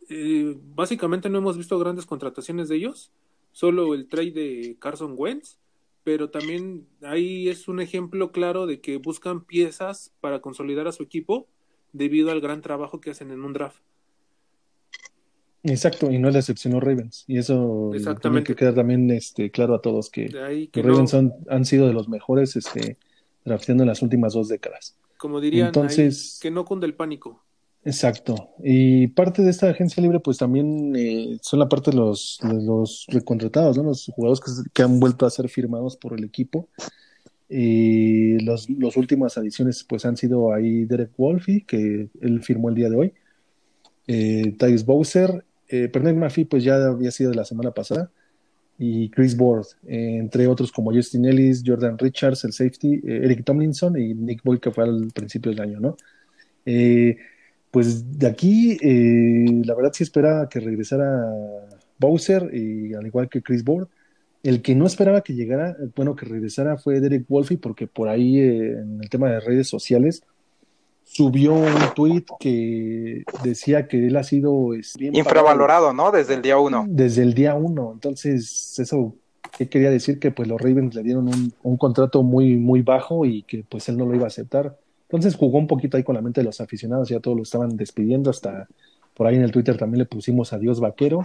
[0.08, 3.10] eh, básicamente no hemos visto grandes contrataciones de ellos,
[3.50, 5.58] solo el trade de Carson Wentz,
[6.04, 11.02] pero también ahí es un ejemplo claro de que buscan piezas para consolidar a su
[11.02, 11.46] equipo
[11.92, 13.82] debido al gran trabajo que hacen en un draft.
[15.64, 17.24] Exacto, y no es la excepción los Ravens.
[17.28, 21.14] Y eso tiene que quedar también este, claro a todos que los Ravens
[21.48, 22.98] han sido de los mejores este,
[23.44, 24.98] drafteando en las últimas dos décadas.
[25.18, 27.44] como dirían, ahí, Entonces, que no cunde el pánico.
[27.84, 28.50] Exacto.
[28.62, 33.06] Y parte de esta agencia libre, pues también eh, son la parte de los, los
[33.08, 33.82] recontratados, ¿no?
[33.82, 36.68] Los jugadores que, que han vuelto a ser firmados por el equipo.
[37.48, 42.76] Y los, los últimas adiciones, pues han sido ahí Derek Wolfe, que él firmó el
[42.76, 43.12] día de hoy.
[44.06, 48.10] Eh, Tyus Bowser, eh, Pernell Murphy, pues ya había sido de la semana pasada.
[48.78, 53.44] Y Chris Ward, eh, entre otros como Justin Ellis, Jordan Richards, el safety, eh, Eric
[53.44, 55.96] Tomlinson y Nick Boyd, que fue al principio del año, ¿no?
[56.64, 57.16] Eh,
[57.72, 61.08] pues de aquí, eh, la verdad sí esperaba que regresara
[61.98, 63.88] Bowser, y al igual que Chris Ward.
[64.42, 68.38] El que no esperaba que llegara, bueno, que regresara fue Derek Wolfe, porque por ahí
[68.38, 70.22] eh, en el tema de redes sociales
[71.02, 76.10] subió un tweet que decía que él ha sido pagado Infravalorado, ¿no?
[76.10, 76.84] Desde el día uno.
[76.86, 77.92] desde el día uno.
[77.94, 79.14] Entonces, eso,
[79.56, 80.18] ¿qué quería decir?
[80.18, 83.88] Que pues los Ravens le dieron un, un contrato muy, muy bajo y que pues
[83.88, 84.76] él no lo iba a aceptar.
[85.12, 87.76] Entonces jugó un poquito ahí con la mente de los aficionados, ya todos lo estaban
[87.76, 88.66] despidiendo, hasta
[89.14, 91.22] por ahí en el Twitter también le pusimos adiós vaquero.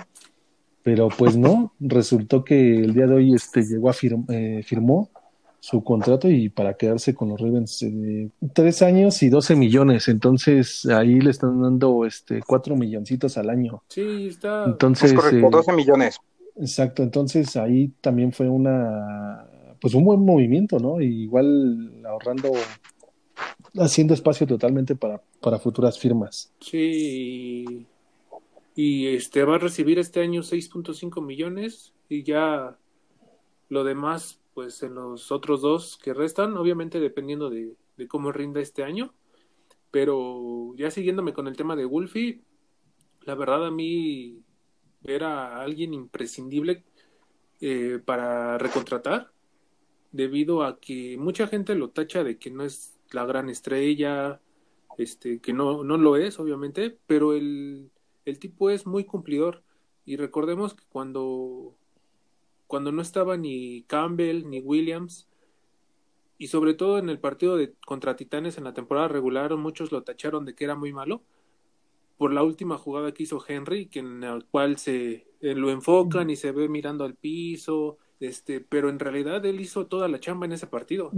[0.83, 5.09] Pero pues no, resultó que el día de hoy este, llegó a firm, eh, firmó
[5.61, 10.09] su contrato y para quedarse con los Ravens eh, tres años y 12 millones.
[10.09, 13.83] Entonces ahí le están dando este cuatro milloncitos al año.
[13.87, 14.65] Sí, está.
[14.65, 16.19] Entonces, Es correcto, eh, 12 millones.
[16.57, 17.03] exacto.
[17.03, 19.45] Entonces ahí también fue una,
[19.79, 20.99] pues un buen movimiento, ¿no?
[20.99, 22.51] Y igual ahorrando,
[23.75, 26.53] haciendo espacio totalmente para, para futuras firmas.
[26.59, 27.85] Sí.
[28.75, 32.77] Y este va a recibir este año 6.5 millones y ya
[33.69, 38.61] lo demás, pues en los otros dos que restan, obviamente dependiendo de, de cómo rinda
[38.61, 39.13] este año.
[39.91, 42.41] Pero ya siguiéndome con el tema de Wolfie,
[43.21, 44.43] la verdad a mí
[45.03, 46.83] era alguien imprescindible
[47.59, 49.31] eh, para recontratar,
[50.11, 54.41] debido a que mucha gente lo tacha de que no es la gran estrella,
[54.97, 57.91] este, que no, no lo es, obviamente, pero el,
[58.25, 59.63] el tipo es muy cumplidor.
[60.05, 61.75] Y recordemos que cuando,
[62.65, 65.27] cuando no estaba ni Campbell ni Williams,
[66.37, 70.03] y sobre todo en el partido de contra Titanes en la temporada regular, muchos lo
[70.03, 71.23] tacharon de que era muy malo
[72.17, 76.29] por la última jugada que hizo Henry, que en la cual se eh, lo enfocan
[76.29, 80.47] y se ve mirando al piso, este, pero en realidad él hizo toda la chamba
[80.47, 81.11] en ese partido.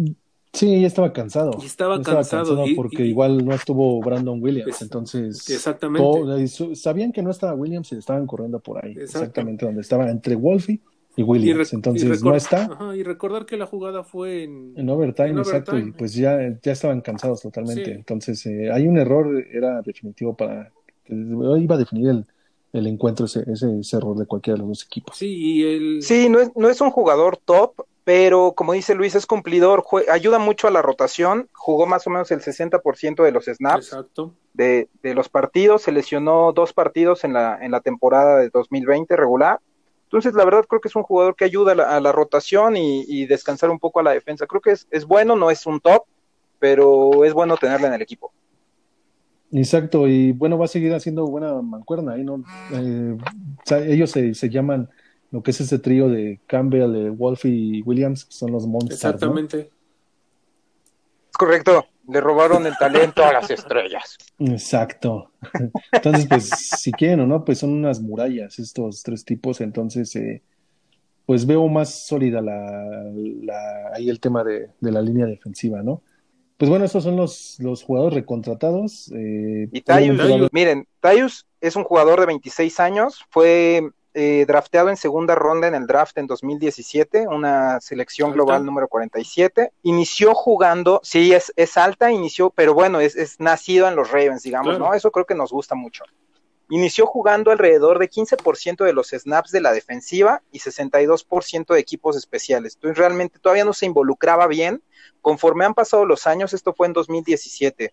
[0.53, 1.51] Sí, ya estaba cansado.
[1.61, 4.75] Y estaba cansado, y- porque y- igual no estuvo Brandon Williams.
[4.75, 6.01] Es- entonces, Exactamente.
[6.03, 8.91] todo- su- sabían que no estaba Williams y le estaban corriendo por ahí.
[8.93, 9.19] Exacto.
[9.19, 10.79] Exactamente, donde estaba entre Wolfie
[11.15, 11.71] y Y Williams.
[11.73, 15.37] entonces, y no está ajá, y recordar que la jugada fue en, en overtime, en
[15.39, 15.71] exacto.
[15.71, 15.89] overtime.
[15.95, 17.85] Y pues ya, ya estaban cansados totalmente.
[17.85, 17.91] Sí.
[17.91, 20.71] Entonces, eh, hay un error, era definitivo para.
[21.05, 22.25] que iba a definir el,
[22.73, 25.17] el encuentro, ese, ese, ese error de cualquiera de los dos equipos.
[25.17, 26.01] Sí, y el...
[26.03, 30.39] Sí, no es, no es un jugador top, pero como dice Luis, es cumplidor, ayuda
[30.39, 33.95] mucho a la rotación, jugó más o menos el 60% de los snaps
[34.53, 39.15] de, de los partidos, se lesionó dos partidos en la, en la temporada de 2020
[39.15, 39.59] regular.
[40.05, 42.75] Entonces, la verdad creo que es un jugador que ayuda a la, a la rotación
[42.77, 44.47] y, y descansar un poco a la defensa.
[44.47, 46.03] Creo que es, es bueno, no es un top,
[46.57, 48.33] pero es bueno tenerla en el equipo.
[49.51, 52.43] Exacto, y bueno, va a seguir haciendo buena mancuerna ahí, ¿no?
[52.73, 53.17] Eh,
[53.87, 54.89] ellos se, se llaman
[55.31, 59.03] lo que es ese trío de Campbell, de Wolfie y Williams, que son los Monsters,
[59.03, 59.09] ¿no?
[59.11, 59.69] Exactamente.
[61.29, 64.17] Es correcto, le robaron el talento a las estrellas.
[64.39, 65.31] Exacto.
[65.91, 70.41] Entonces, pues, si quieren o no, pues son unas murallas estos tres tipos, entonces, eh,
[71.25, 72.81] pues veo más sólida la,
[73.43, 76.01] la- ahí el tema de, de la línea defensiva, ¿no?
[76.57, 79.09] Pues bueno, estos son los, los jugadores recontratados.
[79.15, 79.81] eh, Y
[80.41, 85.67] haber- miren, Tyus es un jugador de 26 años, fue eh, drafteado en segunda ronda
[85.67, 88.35] en el draft en 2017, una selección ¿Alta?
[88.35, 89.71] global número 47.
[89.83, 94.43] Inició jugando, sí, es, es alta, inició, pero bueno, es, es nacido en los Ravens,
[94.43, 94.85] digamos, Claro.
[94.85, 94.93] ¿no?
[94.93, 96.03] Eso creo que nos gusta mucho.
[96.71, 102.15] Inició jugando alrededor de 15% de los snaps de la defensiva y 62% de equipos
[102.15, 102.75] especiales.
[102.75, 104.83] Entonces realmente todavía no se involucraba bien.
[105.21, 107.91] Conforme han pasado los años, esto fue en 2017.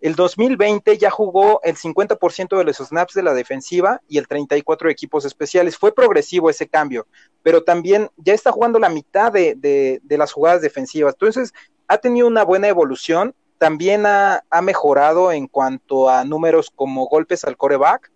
[0.00, 4.84] El 2020 ya jugó el 50% de los snaps de la defensiva y el 34%
[4.84, 5.76] de equipos especiales.
[5.76, 7.08] Fue progresivo ese cambio,
[7.42, 11.14] pero también ya está jugando la mitad de, las jugadas defensivas.
[11.14, 11.52] Entonces,
[11.88, 13.34] ha tenido una buena evolución.
[13.58, 18.12] También ha, mejorado en cuanto a números como golpes al coreback.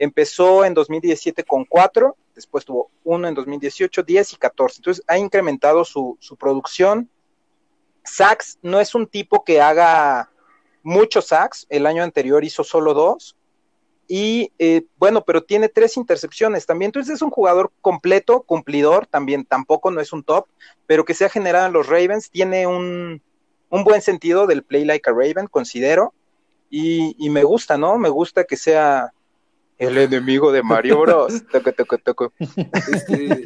[0.00, 4.78] Empezó en 2017 con 4, después tuvo 1 en 2018, 10 y 14.
[4.78, 7.08] Entonces, ha incrementado su, su producción.
[8.02, 10.30] Sacks no es un tipo que haga
[10.82, 13.36] muchos sacks, el año anterior hizo solo dos,
[14.08, 19.44] y eh, bueno, pero tiene tres intercepciones también, entonces es un jugador completo, cumplidor, también
[19.44, 20.46] tampoco no es un top,
[20.86, 23.22] pero que se ha generado en los Ravens, tiene un,
[23.68, 26.12] un buen sentido del play like a Raven, considero,
[26.70, 27.98] y, y me gusta, ¿no?
[27.98, 29.12] Me gusta que sea
[29.80, 31.42] el enemigo de Mario Bros.
[31.50, 32.32] Toco, toco, toco.
[32.92, 33.42] Este,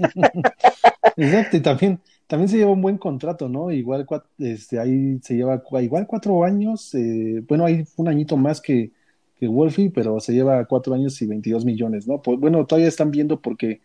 [1.16, 3.70] Exacto, y también, también se lleva un buen contrato, ¿no?
[3.70, 4.06] Igual
[4.38, 8.92] este, ahí se lleva igual cuatro años, eh, bueno, hay un añito más que,
[9.37, 12.22] que Wolfie, pero se lleva cuatro años y 22 millones, ¿no?
[12.22, 13.80] Pues bueno, todavía están viendo porque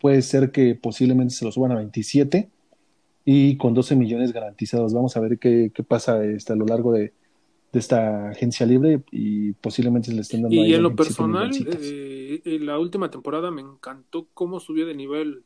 [0.00, 2.48] puede ser que posiblemente se lo suban a 27
[3.24, 4.92] y con 12 millones garantizados.
[4.92, 7.12] Vamos a ver qué, qué pasa este, a lo largo de,
[7.72, 10.96] de esta agencia libre y posiblemente se le estén dando ahí y en lo 27
[10.96, 11.50] personal,
[11.82, 15.42] eh, en la última temporada me encantó cómo subió de nivel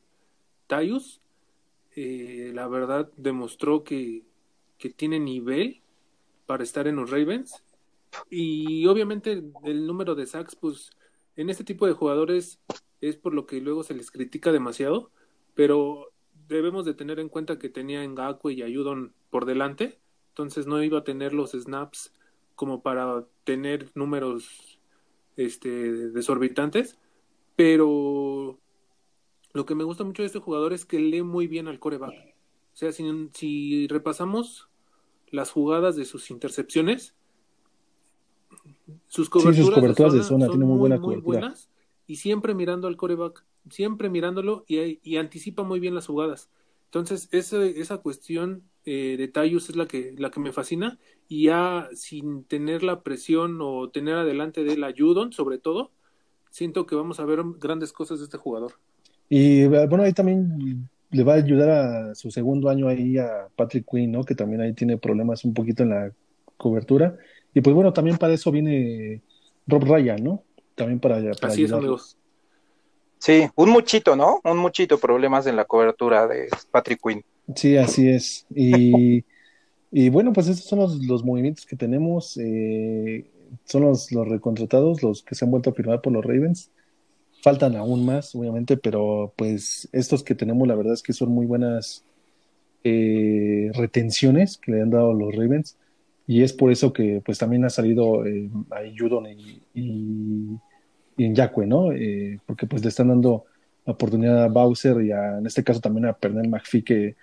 [0.67, 1.21] Tyus.
[1.97, 4.23] Eh, la verdad demostró que,
[4.79, 5.83] que tiene nivel
[6.47, 7.65] para estar en los Ravens.
[8.31, 10.91] Y obviamente el número de sacks, pues
[11.37, 12.61] en este tipo de jugadores
[13.01, 15.11] es por lo que luego se les critica demasiado,
[15.55, 16.13] pero
[16.49, 20.99] debemos de tener en cuenta que tenía Ngakwe y Ayudon por delante, entonces no iba
[20.99, 22.13] a tener los snaps
[22.55, 24.79] como para tener números
[25.37, 25.69] este
[26.11, 26.99] desorbitantes,
[27.55, 28.59] pero
[29.57, 32.13] lo que me gusta mucho de este jugador es que lee muy bien al coreback.
[32.75, 34.69] O sea, si, si repasamos
[35.31, 37.15] las jugadas de sus intercepciones,
[39.07, 41.41] sus coberturas, Sí, sus coberturas de de zona, son tiene muy buena muy cobertura.
[41.41, 41.71] buenas
[42.07, 46.51] y siempre mirando al coreback, siempre mirándolo y, y anticipa muy bien las jugadas.
[46.85, 51.89] Entonces, esa cuestión eh, de Tyus es la que, la que me fascina y ya
[51.95, 55.93] sin tener la presión o tener adelante del ayudón, sobre todo,
[56.51, 58.75] siento que vamos a ver grandes cosas de este jugador.
[59.29, 63.87] Y bueno, ahí también le va a ayudar a su segundo año ahí a Patrick
[63.91, 64.25] Quinn, ¿no?
[64.25, 66.13] Que también ahí tiene problemas un poquito en la
[66.57, 67.17] cobertura.
[67.55, 69.21] Y pues bueno, también para eso viene
[69.67, 70.43] Rob Ryan, ¿no?
[70.75, 71.79] También para, para Así es, ayudarlo.
[71.79, 72.17] amigos.
[73.19, 74.41] Sí, un muchito, ¿no?
[74.45, 77.25] Un muchito problemas en la cobertura de Patrick Quinn.
[77.55, 78.47] Sí, así es.
[78.55, 79.25] Y,
[79.91, 82.37] y bueno, pues estos son los, los movimientos que tenemos.
[82.37, 83.25] eh,
[83.65, 86.71] son los, los recontratados, los que se han vuelto a firmar por los Ravens.
[87.47, 91.47] Faltan aún más, obviamente, pero pues estos que tenemos, la verdad es que son muy
[91.47, 92.05] buenas
[92.83, 95.77] eh, retenciones que le han dado los Ravens.
[96.27, 100.59] Y es por eso que pues también ha salido eh, ahí Judon y,
[101.19, 101.93] en Yacue, ¿no?
[101.93, 103.45] Eh, porque pues le están dando
[103.85, 107.15] la oportunidad a Bowser y a, en este caso también a Pernell McPhee que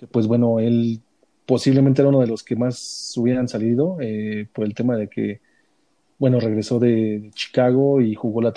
[0.00, 1.02] que pues bueno, él
[1.44, 5.42] posiblemente era uno de los que más hubieran salido eh, por el tema de que,
[6.20, 8.52] bueno, regresó de, Chicago y jugó la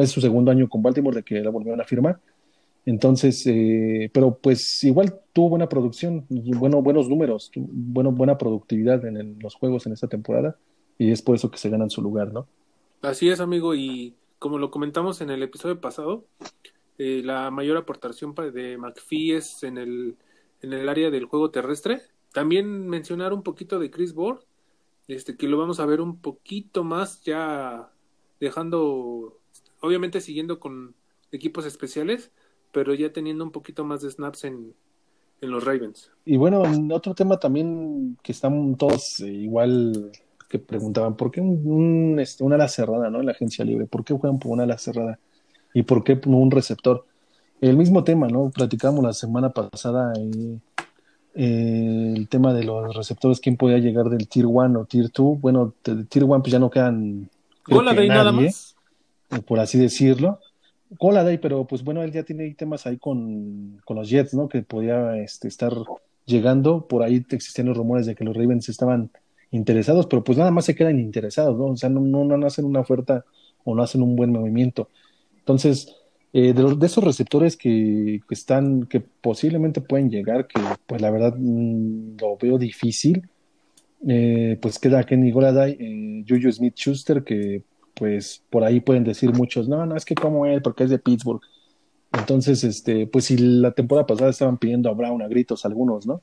[0.00, 2.20] es su segundo año con Baltimore de que la volvieron a firmar.
[2.84, 9.38] Entonces, eh, pero pues igual tuvo buena producción, bueno, buenos números, bueno, buena productividad en
[9.40, 10.56] los juegos en esta temporada
[10.98, 12.46] y es por eso que se ganan su lugar, ¿no?
[13.00, 16.26] Así es, amigo, y como lo comentamos en el episodio pasado,
[16.98, 20.16] eh, la mayor aportación de McPhee es en el,
[20.60, 22.02] en el área del juego terrestre.
[22.32, 24.40] También mencionar un poquito de Chris Board,
[25.08, 27.90] este, que lo vamos a ver un poquito más ya
[28.40, 29.38] dejando,
[29.80, 30.94] obviamente siguiendo con
[31.32, 32.30] equipos especiales,
[32.72, 34.74] pero ya teniendo un poquito más de snaps en,
[35.40, 36.10] en los Ravens.
[36.24, 40.12] Y bueno, en otro tema también que están todos eh, igual
[40.48, 43.20] que preguntaban, ¿por qué un, este, una ala cerrada, ¿no?
[43.20, 45.18] En la agencia libre, ¿por qué juegan por una ala cerrada?
[45.74, 47.04] ¿Y por qué un receptor?
[47.60, 48.50] El mismo tema, ¿no?
[48.50, 50.58] Platicamos la semana pasada eh,
[51.38, 55.40] eh, el tema de los receptores, quién podía llegar del Tier 1 o Tier 2.
[55.40, 57.28] Bueno, de Tier 1 pues ya no quedan
[57.66, 58.74] que nada más.
[59.30, 60.40] eh, por así decirlo.
[60.98, 64.48] Day, pero pues bueno, él ya tiene ahí temas ahí con, con los Jets, ¿no?
[64.48, 65.74] Que podía este, estar
[66.24, 66.86] llegando.
[66.86, 69.10] Por ahí existían los rumores de que los Ravens estaban
[69.50, 71.66] interesados, pero pues nada más se quedan interesados, ¿no?
[71.66, 73.24] O sea, no, no, no hacen una oferta
[73.64, 74.88] o no hacen un buen movimiento.
[75.38, 75.94] Entonces,
[76.38, 81.00] eh, de, los, de esos receptores que, que están, que posiblemente pueden llegar, que pues
[81.00, 83.26] la verdad mm, lo veo difícil,
[84.06, 87.62] eh, pues queda Kenny Goladay, eh, Juju Smith Schuster, que
[87.94, 90.98] pues por ahí pueden decir muchos, no, no, es que como él, porque es de
[90.98, 91.40] Pittsburgh.
[92.12, 96.20] Entonces, este, pues si la temporada pasada estaban pidiendo a Brown a gritos algunos, ¿no?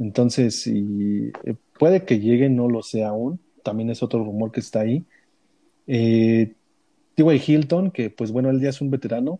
[0.00, 4.58] Entonces, si, eh, puede que llegue, no lo sé aún, también es otro rumor que
[4.58, 5.04] está ahí.
[5.86, 6.54] Eh.
[7.16, 9.38] Hilton, que pues bueno, él ya es un veterano,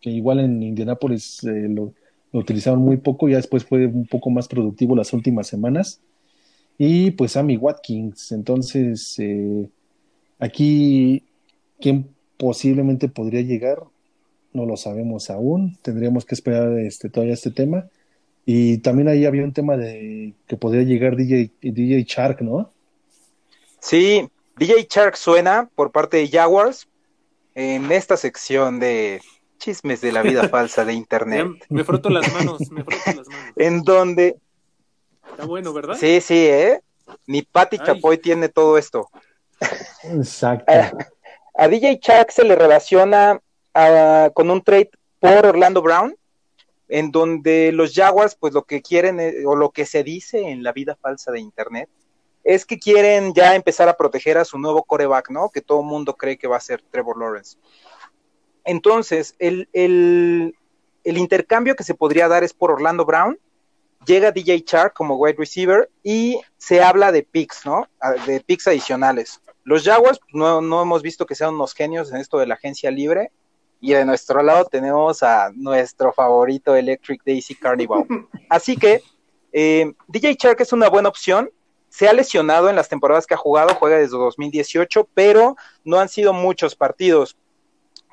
[0.00, 1.92] que igual en Indianapolis eh, lo,
[2.32, 6.00] lo utilizaron muy poco, ya después fue un poco más productivo las últimas semanas.
[6.78, 9.68] Y pues Sammy Watkins, entonces eh,
[10.38, 11.24] aquí,
[11.80, 12.08] ¿quién
[12.38, 13.82] posiblemente podría llegar?
[14.52, 17.86] No lo sabemos aún, tendríamos que esperar este, todavía este tema.
[18.46, 22.70] Y también ahí había un tema de que podría llegar DJ, DJ Shark, ¿no?
[23.78, 26.88] Sí, DJ Shark suena por parte de Jaguars
[27.54, 29.20] en esta sección de
[29.60, 33.28] chismes de la vida falsa de Ya internet, me froto las manos, me froto las
[33.28, 33.52] manos.
[33.56, 34.36] en donde,
[35.30, 35.96] Está bueno, ¿verdad?
[36.00, 36.80] sí, sí, ¿eh?
[37.26, 37.86] Ni Patty Ay.
[37.86, 39.08] Chapoy tiene todo esto.
[40.04, 40.72] Exacto.
[40.72, 40.92] A,
[41.64, 43.40] a DJ Shark se le relaciona
[43.74, 46.16] a- con un trade por Orlando Brown,
[46.88, 50.62] en donde los Jaguars, pues lo que quieren, eh, o lo que se dice en
[50.62, 51.88] la vida falsa de Internet,
[52.42, 55.50] es que quieren ya empezar a proteger a su nuevo coreback, ¿no?
[55.50, 57.58] Que todo el mundo cree que va a ser Trevor Lawrence.
[58.64, 60.54] Entonces, el, el,
[61.04, 63.38] el intercambio que se podría dar es por Orlando Brown,
[64.06, 67.86] llega DJ Chark como wide receiver y se habla de picks, ¿no?
[68.00, 69.40] A- De picks adicionales.
[69.64, 72.90] Los Jaguars no, no hemos visto que sean unos genios en esto de la agencia
[72.90, 73.30] libre.
[73.82, 78.04] Y de nuestro lado tenemos a nuestro favorito Electric Daisy Carnival.
[78.50, 79.02] Así que
[79.52, 81.50] eh, DJ Chark es una buena opción.
[81.88, 86.08] Se ha lesionado en las temporadas que ha jugado, juega desde 2018, pero no han
[86.10, 87.36] sido muchos partidos.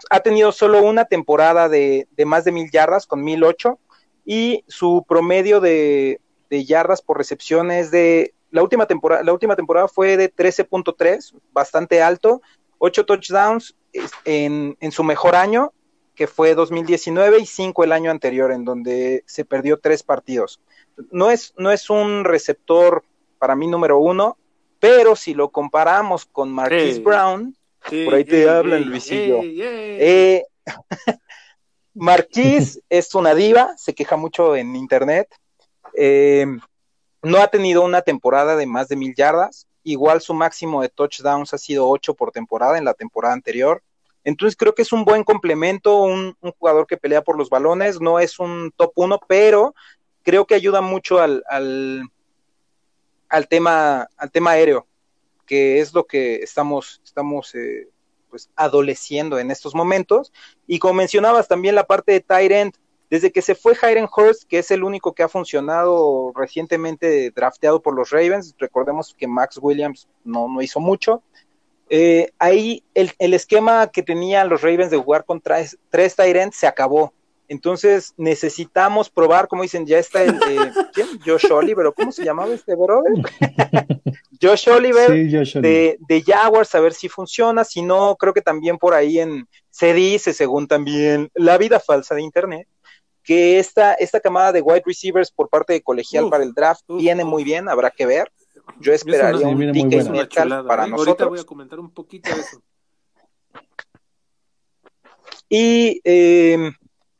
[0.09, 3.79] Ha tenido solo una temporada de, de más de mil yardas con 1008
[4.25, 9.55] y su promedio de, de yardas por recepción es de la última temporada, la última
[9.55, 12.41] temporada fue de 13.3, bastante alto,
[12.77, 13.75] 8 touchdowns
[14.25, 15.73] en, en su mejor año
[16.17, 20.59] que fue 2019 y 5 el año anterior, en donde se perdió tres partidos.
[21.11, 23.03] No es, no es un receptor
[23.37, 24.35] para mí número uno,
[24.79, 27.01] pero si lo comparamos con Marquise.
[27.01, 27.55] Brown,
[27.89, 29.39] Por ahí te hablan, Luisillo.
[29.43, 30.43] Eh,
[32.89, 35.27] es una diva, se queja mucho en internet.
[35.95, 36.45] Eh,
[37.23, 39.67] no ha tenido una temporada de más de mil yardas.
[39.83, 43.81] Igual su máximo de touchdowns ha sido ocho por temporada en la temporada anterior.
[44.23, 48.01] Entonces creo que es un buen complemento, un, un jugador que pelea por los balones.
[48.01, 49.73] No es un top uno, pero
[50.23, 52.03] creo que ayuda mucho al, al,
[53.29, 54.85] al tema, al tema aéreo,
[55.47, 57.87] que es lo que estamos, estamos eh,
[58.29, 60.31] pues adoleciendo en estos momentos.
[60.67, 62.73] Y como mencionabas también la parte de end,
[63.09, 67.81] desde que se fue Hiram Hurst, que es el único que ha funcionado recientemente drafteado
[67.81, 71.23] por los Ravens, recordemos que Max Williams no, no hizo mucho.
[71.89, 76.57] Eh, ahí el, el, esquema que tenían los Ravens de jugar con tres, tres ends
[76.57, 77.13] se acabó.
[77.49, 81.07] Entonces necesitamos probar, como dicen, ya está el eh, ¿quién?
[81.25, 83.13] Josh Oliver, ¿cómo se llamaba este brother?
[84.41, 85.61] Josh Oliver, Sí, Josh Oliver.
[85.61, 87.63] de, de Jaguars, a ver si funciona.
[87.63, 92.15] Si no, creo que también por ahí en se dice, según también la vida falsa
[92.15, 92.67] de Internet,
[93.23, 96.83] que esta, esta camada de wide receivers por parte de colegial Uf, para el draft
[96.87, 97.29] uf, viene uf.
[97.29, 98.31] muy bien, habrá que ver.
[98.79, 100.91] Yo esperaría sí, un DK para ¿eh?
[100.91, 101.29] Ahorita nosotros.
[101.29, 102.61] voy a comentar un poquito de eso.
[105.49, 106.71] Y eh,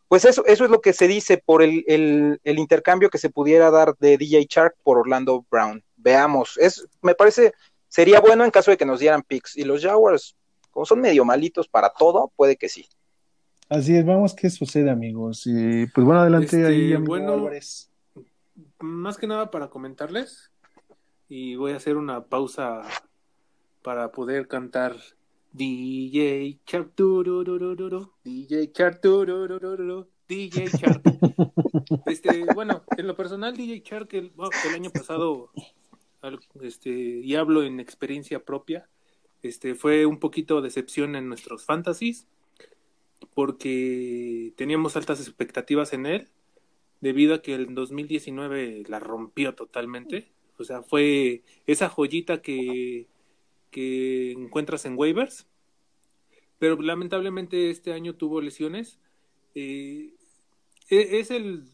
[0.07, 3.29] pues eso, eso es lo que se dice por el, el, el intercambio que se
[3.29, 5.83] pudiera dar de DJ Shark por Orlando Brown.
[5.97, 7.53] Veamos, es, me parece,
[7.87, 9.57] sería bueno en caso de que nos dieran picks.
[9.57, 10.35] Y los Jaguars,
[10.71, 12.87] como son medio malitos para todo, puede que sí.
[13.69, 15.45] Así es, vamos, ¿qué sucede, amigos?
[15.45, 17.91] Eh, pues bueno, adelante Este, ahí, amigo bueno, Álvarez.
[18.79, 20.51] Más que nada para comentarles,
[21.27, 22.83] y voy a hacer una pausa
[23.81, 24.95] para poder cantar
[25.53, 26.59] DJ
[26.95, 28.71] tururururu, DJ
[29.01, 31.01] tururururu, DJ Shark.
[32.05, 35.51] Este, bueno, en lo personal, DJ el, bueno, el año pasado,
[36.21, 38.89] al- este, y hablo en experiencia propia,
[39.41, 42.27] este, fue un poquito decepción en nuestros fantasies,
[43.33, 46.27] porque teníamos altas expectativas en él,
[47.01, 50.31] debido a que el 2019 la rompió totalmente.
[50.57, 53.07] O sea, fue esa joyita que,
[53.71, 55.47] que encuentras en waivers.
[56.59, 58.99] Pero lamentablemente este año tuvo lesiones.
[59.55, 60.13] Eh,
[60.89, 61.65] e- es el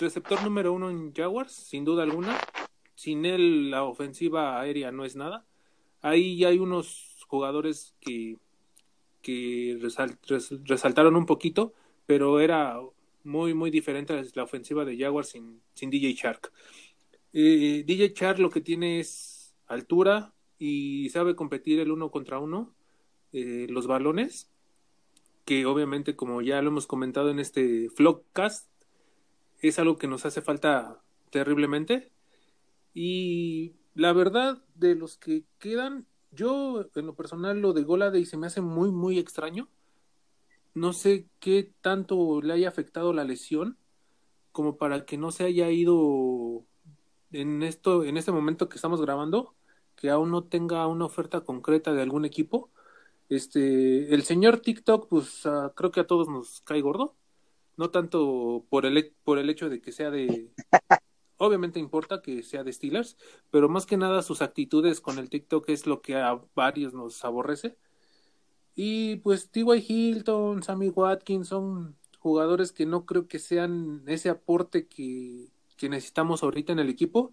[0.00, 2.38] receptor número uno en Jaguars, sin duda alguna.
[2.94, 5.46] Sin él la ofensiva aérea no es nada.
[6.02, 8.36] Ahí hay unos jugadores que,
[9.22, 11.74] que resal- res- resaltaron un poquito,
[12.06, 12.78] pero era
[13.24, 16.52] muy, muy diferente la ofensiva de Jaguars sin, sin DJ Shark.
[17.32, 22.74] Eh, DJ Shark lo que tiene es altura y sabe competir el uno contra uno,
[23.32, 24.50] eh, los balones,
[25.44, 28.68] que obviamente, como ya lo hemos comentado en este Vlogcast,
[29.60, 32.12] es algo que nos hace falta terriblemente.
[32.94, 38.36] Y la verdad, de los que quedan, yo en lo personal lo de Golade se
[38.36, 39.68] me hace muy, muy extraño.
[40.74, 43.78] No sé qué tanto le haya afectado la lesión
[44.52, 46.64] como para que no se haya ido
[47.32, 49.54] en esto, en este momento que estamos grabando,
[49.98, 52.70] que aún no tenga una oferta concreta de algún equipo.
[53.28, 57.16] Este, el señor TikTok, pues ah, creo que a todos nos cae gordo,
[57.76, 60.52] no tanto por el, por el hecho de que sea de,
[61.36, 63.16] obviamente importa que sea de Steelers,
[63.50, 67.24] pero más que nada sus actitudes con el TikTok es lo que a varios nos
[67.24, 67.76] aborrece.
[68.76, 69.84] Y pues T.Y.
[69.88, 76.44] Hilton, Sammy Watkins son jugadores que no creo que sean ese aporte que, que necesitamos
[76.44, 77.32] ahorita en el equipo.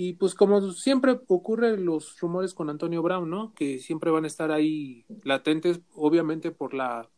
[0.00, 3.52] Y pues como siempre ocurre los rumores con Antonio Brown, ¿no?
[3.52, 7.10] Que siempre van a estar ahí latentes, obviamente por la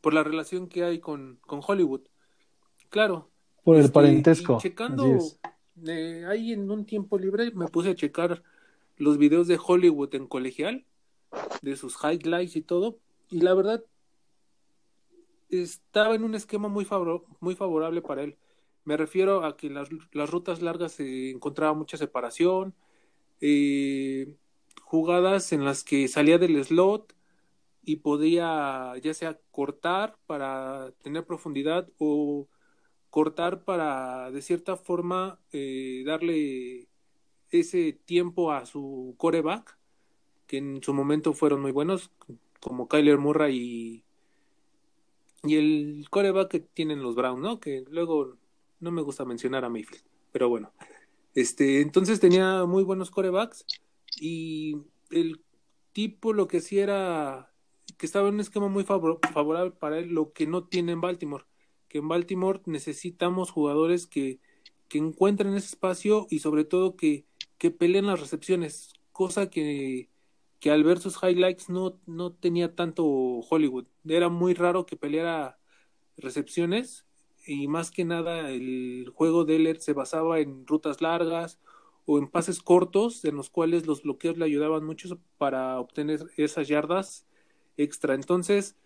[0.00, 2.00] por la relación que hay con, con Hollywood.
[2.88, 3.28] Claro.
[3.62, 4.56] Por el este, parentesco.
[4.56, 5.18] y checando
[5.86, 8.42] eh, ahí en un tiempo libre me puse a checar
[8.96, 10.86] los videos de Hollywood en colegial,
[11.60, 13.84] de sus highlights y todo, y la verdad
[15.50, 18.38] estaba en un esquema muy, favor- muy favorable para él.
[18.86, 22.74] Me refiero a que las, las rutas largas se encontraba mucha separación,
[23.40, 24.36] eh,
[24.82, 27.14] jugadas en las que salía del slot
[27.82, 32.48] y podía ya sea cortar para tener profundidad o
[33.10, 36.88] cortar para de cierta forma eh, darle
[37.50, 39.78] ese tiempo a su coreback
[40.46, 42.12] que en su momento fueron muy buenos
[42.60, 44.06] como Kyler Murray y
[45.46, 47.60] y el coreback que tienen los Browns, ¿no?
[47.60, 48.36] Que luego
[48.80, 50.72] no me gusta mencionar a Mayfield, pero bueno.
[51.34, 53.66] Este, entonces tenía muy buenos corebacks
[54.18, 54.76] y
[55.10, 55.42] el
[55.92, 57.52] tipo lo que hacía era
[57.98, 61.00] que estaba en un esquema muy favor- favorable para él, lo que no tiene en
[61.00, 61.44] Baltimore.
[61.88, 64.40] Que en Baltimore necesitamos jugadores que,
[64.88, 67.24] que encuentren ese espacio y sobre todo que,
[67.58, 70.10] que peleen las recepciones, cosa que,
[70.60, 73.86] que al ver sus highlights no, no tenía tanto Hollywood.
[74.06, 75.58] Era muy raro que peleara
[76.16, 77.05] recepciones
[77.46, 81.60] y más que nada el juego de él se basaba en rutas largas
[82.04, 86.68] o en pases cortos en los cuales los bloqueos le ayudaban mucho para obtener esas
[86.68, 87.26] yardas
[87.76, 88.14] extra.
[88.14, 88.76] Entonces,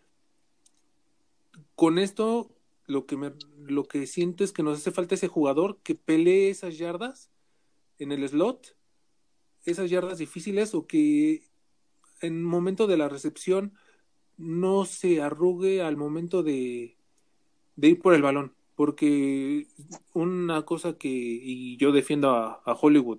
[1.75, 2.51] con esto
[2.87, 6.51] lo que me, lo que siento es que nos hace falta ese jugador que pelee
[6.51, 7.31] esas yardas
[7.99, 8.77] en el slot,
[9.65, 11.45] esas yardas difíciles o que
[12.21, 13.75] en momento de la recepción
[14.37, 16.97] no se arrugue al momento de,
[17.81, 18.53] de ir por el balón.
[18.76, 19.66] Porque
[20.14, 23.18] una cosa que, y yo defiendo a, Hollywood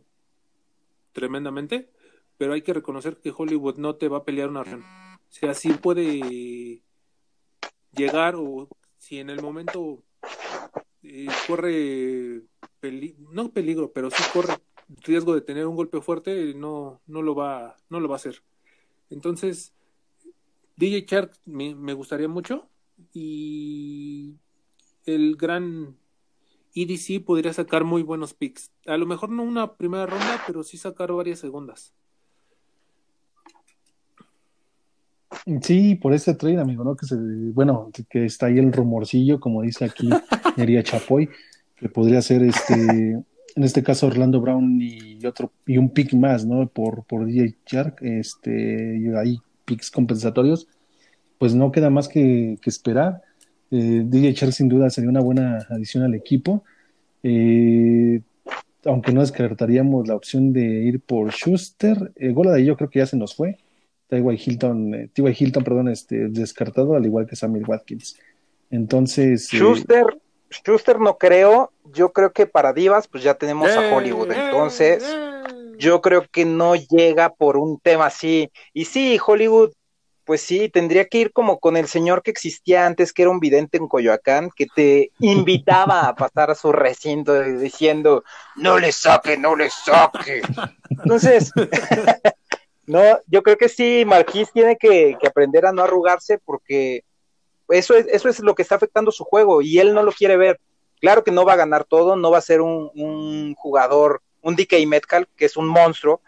[1.14, 1.90] tremendamente,
[2.38, 4.90] pero hay que reconocer que Hollywood no te va a pelear una reacción.
[4.90, 6.82] O sea, sí puede
[7.94, 10.04] llegar o si en el momento
[11.04, 12.44] eh, corre
[13.30, 14.56] no peligro, pero sí corre
[15.04, 18.42] riesgo de tener un golpe fuerte, no, no lo va, no lo va a hacer.
[19.10, 19.74] Entonces,
[20.76, 22.68] DJ Shark me, me gustaría mucho
[23.14, 24.36] y
[25.06, 25.98] el gran
[26.76, 28.72] EDC podría sacar muy buenos picks.
[28.86, 31.94] A lo mejor no una primera ronda, pero sí sacar varias segundas.
[35.62, 36.96] Sí, por ese trade, amigo, ¿no?
[36.96, 40.10] Que se, bueno, que está ahí el rumorcillo, como dice aquí
[40.58, 41.30] Neria Chapoy,
[41.76, 42.74] que podría ser este,
[43.56, 46.68] en este caso Orlando Brown y otro, y un pick más, ¿no?
[46.68, 50.68] Por, por DJ Shark, este, y ahí picks compensatorios,
[51.38, 53.22] pues no queda más que, que esperar.
[53.72, 56.64] Eh, DJ Shark sin duda sería una buena adición al equipo.
[57.24, 58.22] Eh,
[58.86, 62.90] aunque no descartaríamos la opción de ir por Schuster, eh, Gola de ahí yo creo
[62.90, 63.58] que ya se nos fue.
[64.08, 64.42] T.Y.
[64.46, 65.36] Hilton, eh, T.Y.
[65.40, 68.18] Hilton, perdón, este, descartado, al igual que Samuel Watkins.
[68.70, 70.06] Entonces, eh, Schuster,
[70.50, 75.04] Schuster no creo, yo creo que para Divas pues ya tenemos Eh, a Hollywood, entonces
[75.78, 78.52] yo creo que no llega por un tema así.
[78.74, 79.72] Y sí, Hollywood,
[80.32, 83.42] pues sí, tendría que ir como con el señor que existía antes, que era un
[83.42, 88.24] vidente en Coyoacán, que te invitaba a pasar a su recinto diciendo,
[88.56, 90.42] no le saque, no le saque.
[90.90, 91.52] Entonces,
[92.86, 97.04] no, yo creo que sí, Marquís tiene que, que aprender a no arrugarse porque
[97.68, 100.38] eso es, eso es lo que está afectando su juego y él no lo quiere
[100.38, 100.62] ver.
[101.02, 104.56] Claro que no va a ganar todo, no va a ser un, un jugador, un
[104.56, 106.22] DK Metcalf, que es un monstruo,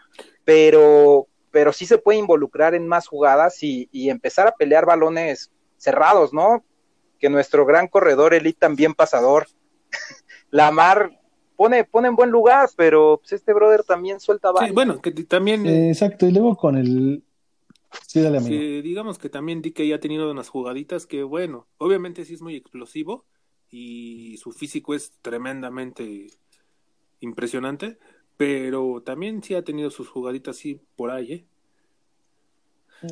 [0.44, 5.52] pero, pero sí se puede involucrar en más jugadas y, y empezar a pelear balones
[5.76, 6.64] cerrados, ¿no?
[7.20, 9.46] Que nuestro gran corredor, elite también pasador,
[10.50, 11.12] Lamar
[11.54, 14.74] pone, pone en buen lugar, pero pues este brother también suelta Sí, varios.
[14.74, 17.22] bueno, que también, eh, exacto, y luego con el...
[18.08, 18.52] Sí, dale, amigo.
[18.52, 22.56] sí, digamos que también DK ha tenido unas jugaditas que, bueno, obviamente sí es muy
[22.56, 23.24] explosivo
[23.70, 26.26] y su físico es tremendamente
[27.20, 27.98] impresionante,
[28.36, 31.44] pero también sí ha tenido sus jugaditas así por ahí, ¿eh?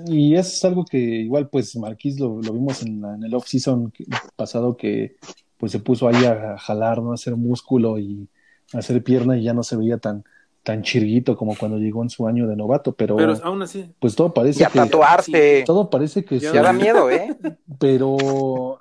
[0.06, 3.92] Y es algo que igual pues Marquís lo, lo vimos en, la- en el off-season
[4.36, 5.16] pasado que
[5.58, 7.12] pues se puso ahí a, jalar, ¿no?
[7.12, 8.28] A hacer músculo y
[8.72, 10.24] a hacer pierna y ya no se veía tan,
[10.62, 14.14] tan chirguito como cuando llegó en su año de novato, pero, Pero aún así, pues
[14.14, 15.64] todo parece Y a que tatuarse.
[15.66, 17.36] todo parece que Ya se- Ya da miedo, ¿eh?
[17.80, 18.78] pero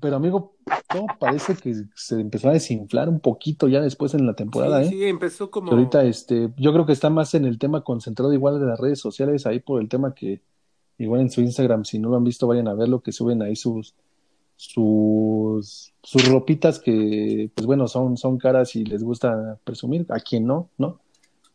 [0.00, 0.54] pero amigo,
[0.88, 4.94] todo parece que se empezó a desinflar un poquito ya después en la temporada, sí,
[4.94, 4.98] ¿eh?
[4.98, 5.72] sí, empezó como...
[5.72, 9.00] Ahorita este, yo creo que está más en el tema concentrado igual de las redes
[9.00, 10.40] sociales, ahí por el tema que
[10.98, 13.42] igual en su Instagram, si no lo han visto, vayan a ver lo que suben
[13.42, 13.94] ahí sus
[14.56, 20.46] sus sus ropitas que pues bueno, son son caras y les gusta presumir, a quien
[20.46, 21.00] no, ¿no?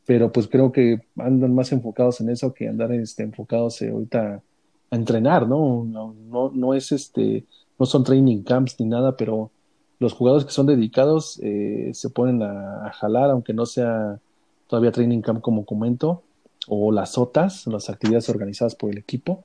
[0.06, 4.42] Pero pues creo que andan más enfocados en eso que andar este enfocados eh, ahorita
[4.90, 5.86] a entrenar, ¿no?
[5.86, 7.46] No no no es este
[7.80, 9.52] no son training camps ni nada, pero
[10.00, 14.20] los jugadores que son dedicados eh, se ponen a, jalar, aunque no sea
[14.68, 16.22] todavía training camp como comento,
[16.68, 19.44] o las OTAs, las actividades organizadas por el equipo,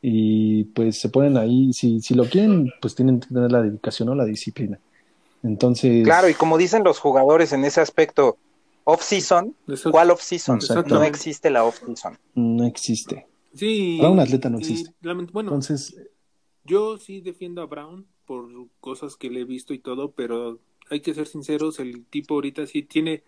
[0.00, 4.08] y pues se ponen ahí, si, si lo quieren, pues tienen que tener la dedicación
[4.08, 4.78] o la disciplina.
[5.42, 8.36] Entonces, Claro, y como dicen los jugadores en ese aspecto,
[8.84, 9.56] off-season,
[9.90, 10.58] ¿cuál off-season?
[10.88, 12.18] No existe la off-season.
[12.34, 13.26] no existe.
[13.54, 14.94] Sí, Para un atleta no y existe.
[15.32, 15.96] bueno, Entonces,
[16.64, 18.48] yo sí defiendo a Brown por
[18.80, 20.58] cosas que le he visto y todo, pero
[20.90, 23.24] hay que ser sinceros, el tipo ahorita sí tiene...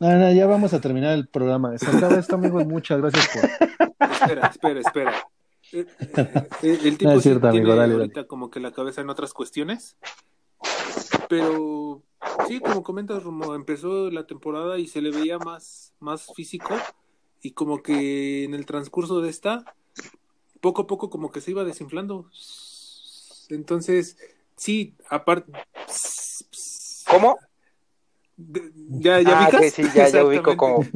[0.00, 1.76] no, no, ya vamos a terminar el programa.
[1.78, 2.66] Se acaba esto, amigos.
[2.66, 4.10] Muchas gracias por.
[4.10, 5.28] Espera, espera, espera.
[5.72, 8.60] Eh, eh, eh, El tipo No es sí cierto, amigo, tiene dale, ahorita como que
[8.60, 9.96] la cabeza en otras cuestiones,
[11.28, 12.02] pero
[12.46, 16.74] sí, como comentas, Romo, empezó la temporada y se le veía más, más físico
[17.42, 19.64] y como que en el transcurso de esta,
[20.60, 22.30] poco a poco como que se iba desinflando.
[23.50, 24.16] Entonces,
[24.56, 25.52] sí, aparte...
[27.10, 27.36] ¿Cómo?
[28.36, 30.86] ¿Ya, ya Ah, sí, ya, ya ubico como.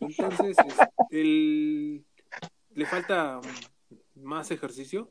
[0.00, 2.04] Entonces, es- el-
[2.74, 3.40] le falta
[4.14, 5.10] más ejercicio,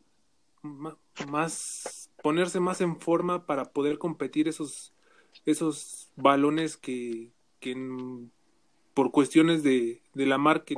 [1.30, 4.94] más ponerse más en forma para poder competir esos
[5.46, 7.76] esos balones que, que
[8.94, 10.76] por cuestiones de, de la mar que,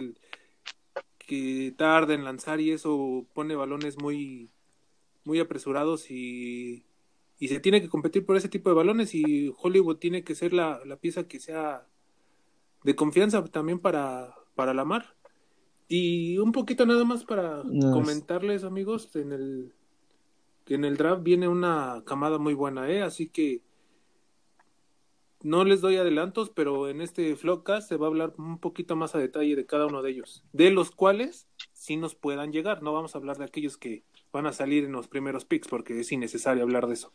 [1.20, 4.50] que tarda en lanzar y eso pone balones muy
[5.26, 6.86] muy apresurados y,
[7.40, 10.54] y se tiene que competir por ese tipo de balones y Hollywood tiene que ser
[10.54, 11.88] la, la pieza que sea
[12.84, 15.16] de confianza también para, para la mar.
[15.88, 19.76] Y un poquito nada más para No, comentarles, amigos, en el
[20.68, 23.02] en el draft viene una camada muy buena, ¿eh?
[23.02, 23.64] Así que
[25.44, 29.14] no les doy adelantos, pero en este Vlogcast se va a hablar un poquito más
[29.14, 32.82] a detalle de cada uno de ellos, de los cuales sí nos puedan llegar.
[32.82, 36.00] No vamos a hablar de aquellos que van a salir en los primeros picks, porque
[36.00, 37.12] es innecesario hablar de eso.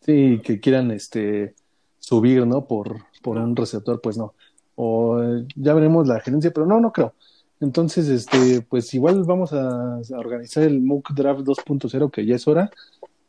[0.00, 1.54] Sí, que quieran este
[1.98, 2.66] subir, ¿no?
[2.66, 4.34] Por, por un receptor, pues no.
[4.74, 5.20] O
[5.54, 7.14] ya veremos la gerencia, pero no, no creo.
[7.60, 12.46] Entonces, este, pues igual vamos a, a organizar el Mock Draft 2.0, que ya es
[12.48, 12.70] hora.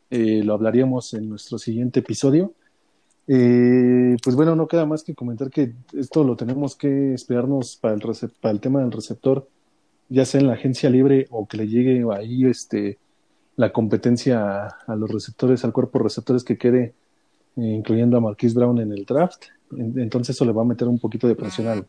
[0.09, 2.53] Eh, lo hablaríamos en nuestro siguiente episodio.
[3.27, 7.93] Eh, pues bueno, no queda más que comentar que esto lo tenemos que esperarnos para
[7.95, 8.01] el,
[8.39, 9.47] para el tema del receptor,
[10.09, 12.97] ya sea en la agencia libre o que le llegue ahí este,
[13.57, 16.93] la competencia a, los receptores, al cuerpo receptores que quede,
[17.57, 19.45] eh, incluyendo a Marquise Brown en el draft.
[19.71, 21.85] En- entonces eso le va a meter un poquito de presión al,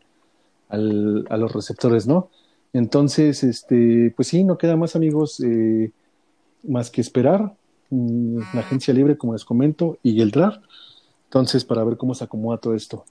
[0.69, 2.31] al- a los receptores, ¿no?
[2.73, 5.91] Entonces, este, pues sí, no queda más amigos eh,
[6.65, 7.55] más que esperar
[7.91, 10.61] mm, la agencia libre, como les comento, y el draft.
[11.29, 13.05] Entonces, para ver cómo se acomoda todo esto.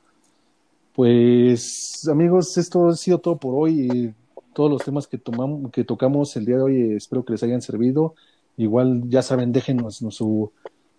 [0.93, 4.13] Pues, amigos, esto ha sido todo por hoy.
[4.53, 7.43] Todos los temas que tomamos, que tocamos el día de hoy, eh, espero que les
[7.43, 8.15] hayan servido.
[8.57, 10.09] Igual, ya saben, déjenos ¿no?
[10.09, 10.51] su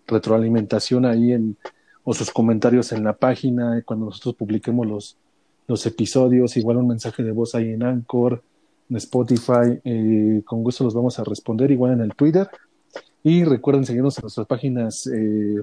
[0.07, 1.57] retroalimentación ahí en,
[2.03, 5.17] o sus comentarios en la página, eh, cuando nosotros publiquemos los,
[5.67, 8.41] los episodios, igual un mensaje de voz ahí en Anchor,
[8.89, 12.49] en Spotify, eh, con gusto los vamos a responder, igual en el Twitter.
[13.21, 15.61] Y recuerden seguirnos en nuestras páginas, eh,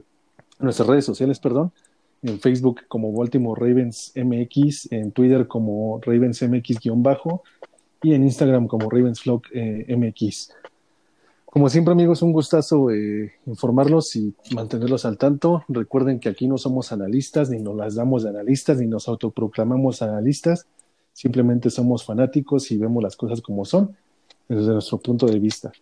[0.59, 1.73] nuestras redes sociales, perdón,
[2.23, 7.43] en Facebook como Baltimore Ravens MX, en Twitter como Ravens MX-bajo
[8.03, 10.51] y en Instagram como Ravens Vlog eh, MX.
[11.45, 15.65] Como siempre, amigos, un gustazo eh, informarlos y mantenerlos al tanto.
[15.69, 20.03] Recuerden que aquí no somos analistas, ni nos las damos de analistas, ni nos autoproclamamos
[20.03, 20.67] analistas.
[21.15, 23.97] Simplemente somos fanáticos y vemos las cosas como son
[24.49, 25.73] desde nuestro punto de vista.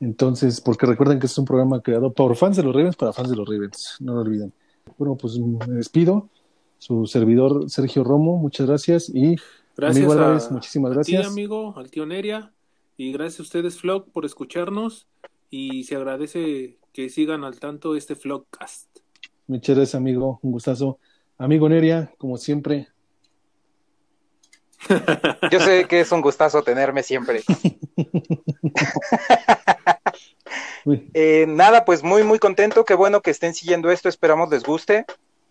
[0.00, 3.12] Entonces, porque recuerden que este es un programa creado por fans de los Ravens para
[3.12, 4.52] fans de los Ravens, no lo olviden.
[4.98, 6.28] Bueno, pues me despido.
[6.78, 9.36] Su servidor Sergio Romo, muchas gracias y
[9.76, 11.22] Gracias amigo a, Álvarez, muchísimas a gracias.
[11.22, 12.52] ti, amigo, al tío Neria,
[12.96, 15.06] y gracias a ustedes, Vlog, por escucharnos,
[15.50, 18.88] y se agradece que sigan al tanto este Vlogcast.
[19.46, 20.98] Muchas gracias, amigo, un gustazo.
[21.36, 22.88] Amigo Neria, como siempre,
[25.50, 27.42] Yo sé que es un gustazo tenerme siempre.
[31.14, 32.84] Eh, nada, pues muy, muy contento.
[32.84, 34.08] Qué bueno que estén siguiendo esto.
[34.08, 35.04] Esperamos les guste.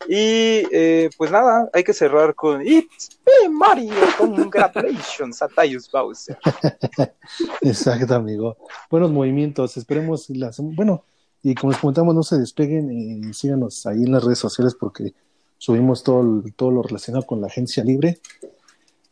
[0.08, 3.94] Y eh, pues nada, hay que cerrar con It's me, Mario.
[4.18, 6.38] Congratulations a Tyus Bowser.
[7.62, 8.58] exacto, amigo.
[8.90, 11.04] Buenos movimientos, esperemos las, bueno,
[11.42, 15.14] y como les comentamos, no se despeguen y síganos ahí en las redes sociales porque
[15.58, 18.20] subimos todo, todo lo relacionado con la agencia libre.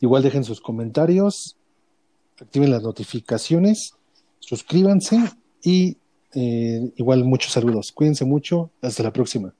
[0.04, 1.56] Igual dejen sus comentarios,
[2.38, 3.94] activen las notificaciones,
[4.38, 5.18] suscríbanse
[5.62, 5.96] y
[6.34, 7.90] eh, igual muchos saludos.
[7.90, 9.54] Cuídense mucho, hasta la próxima.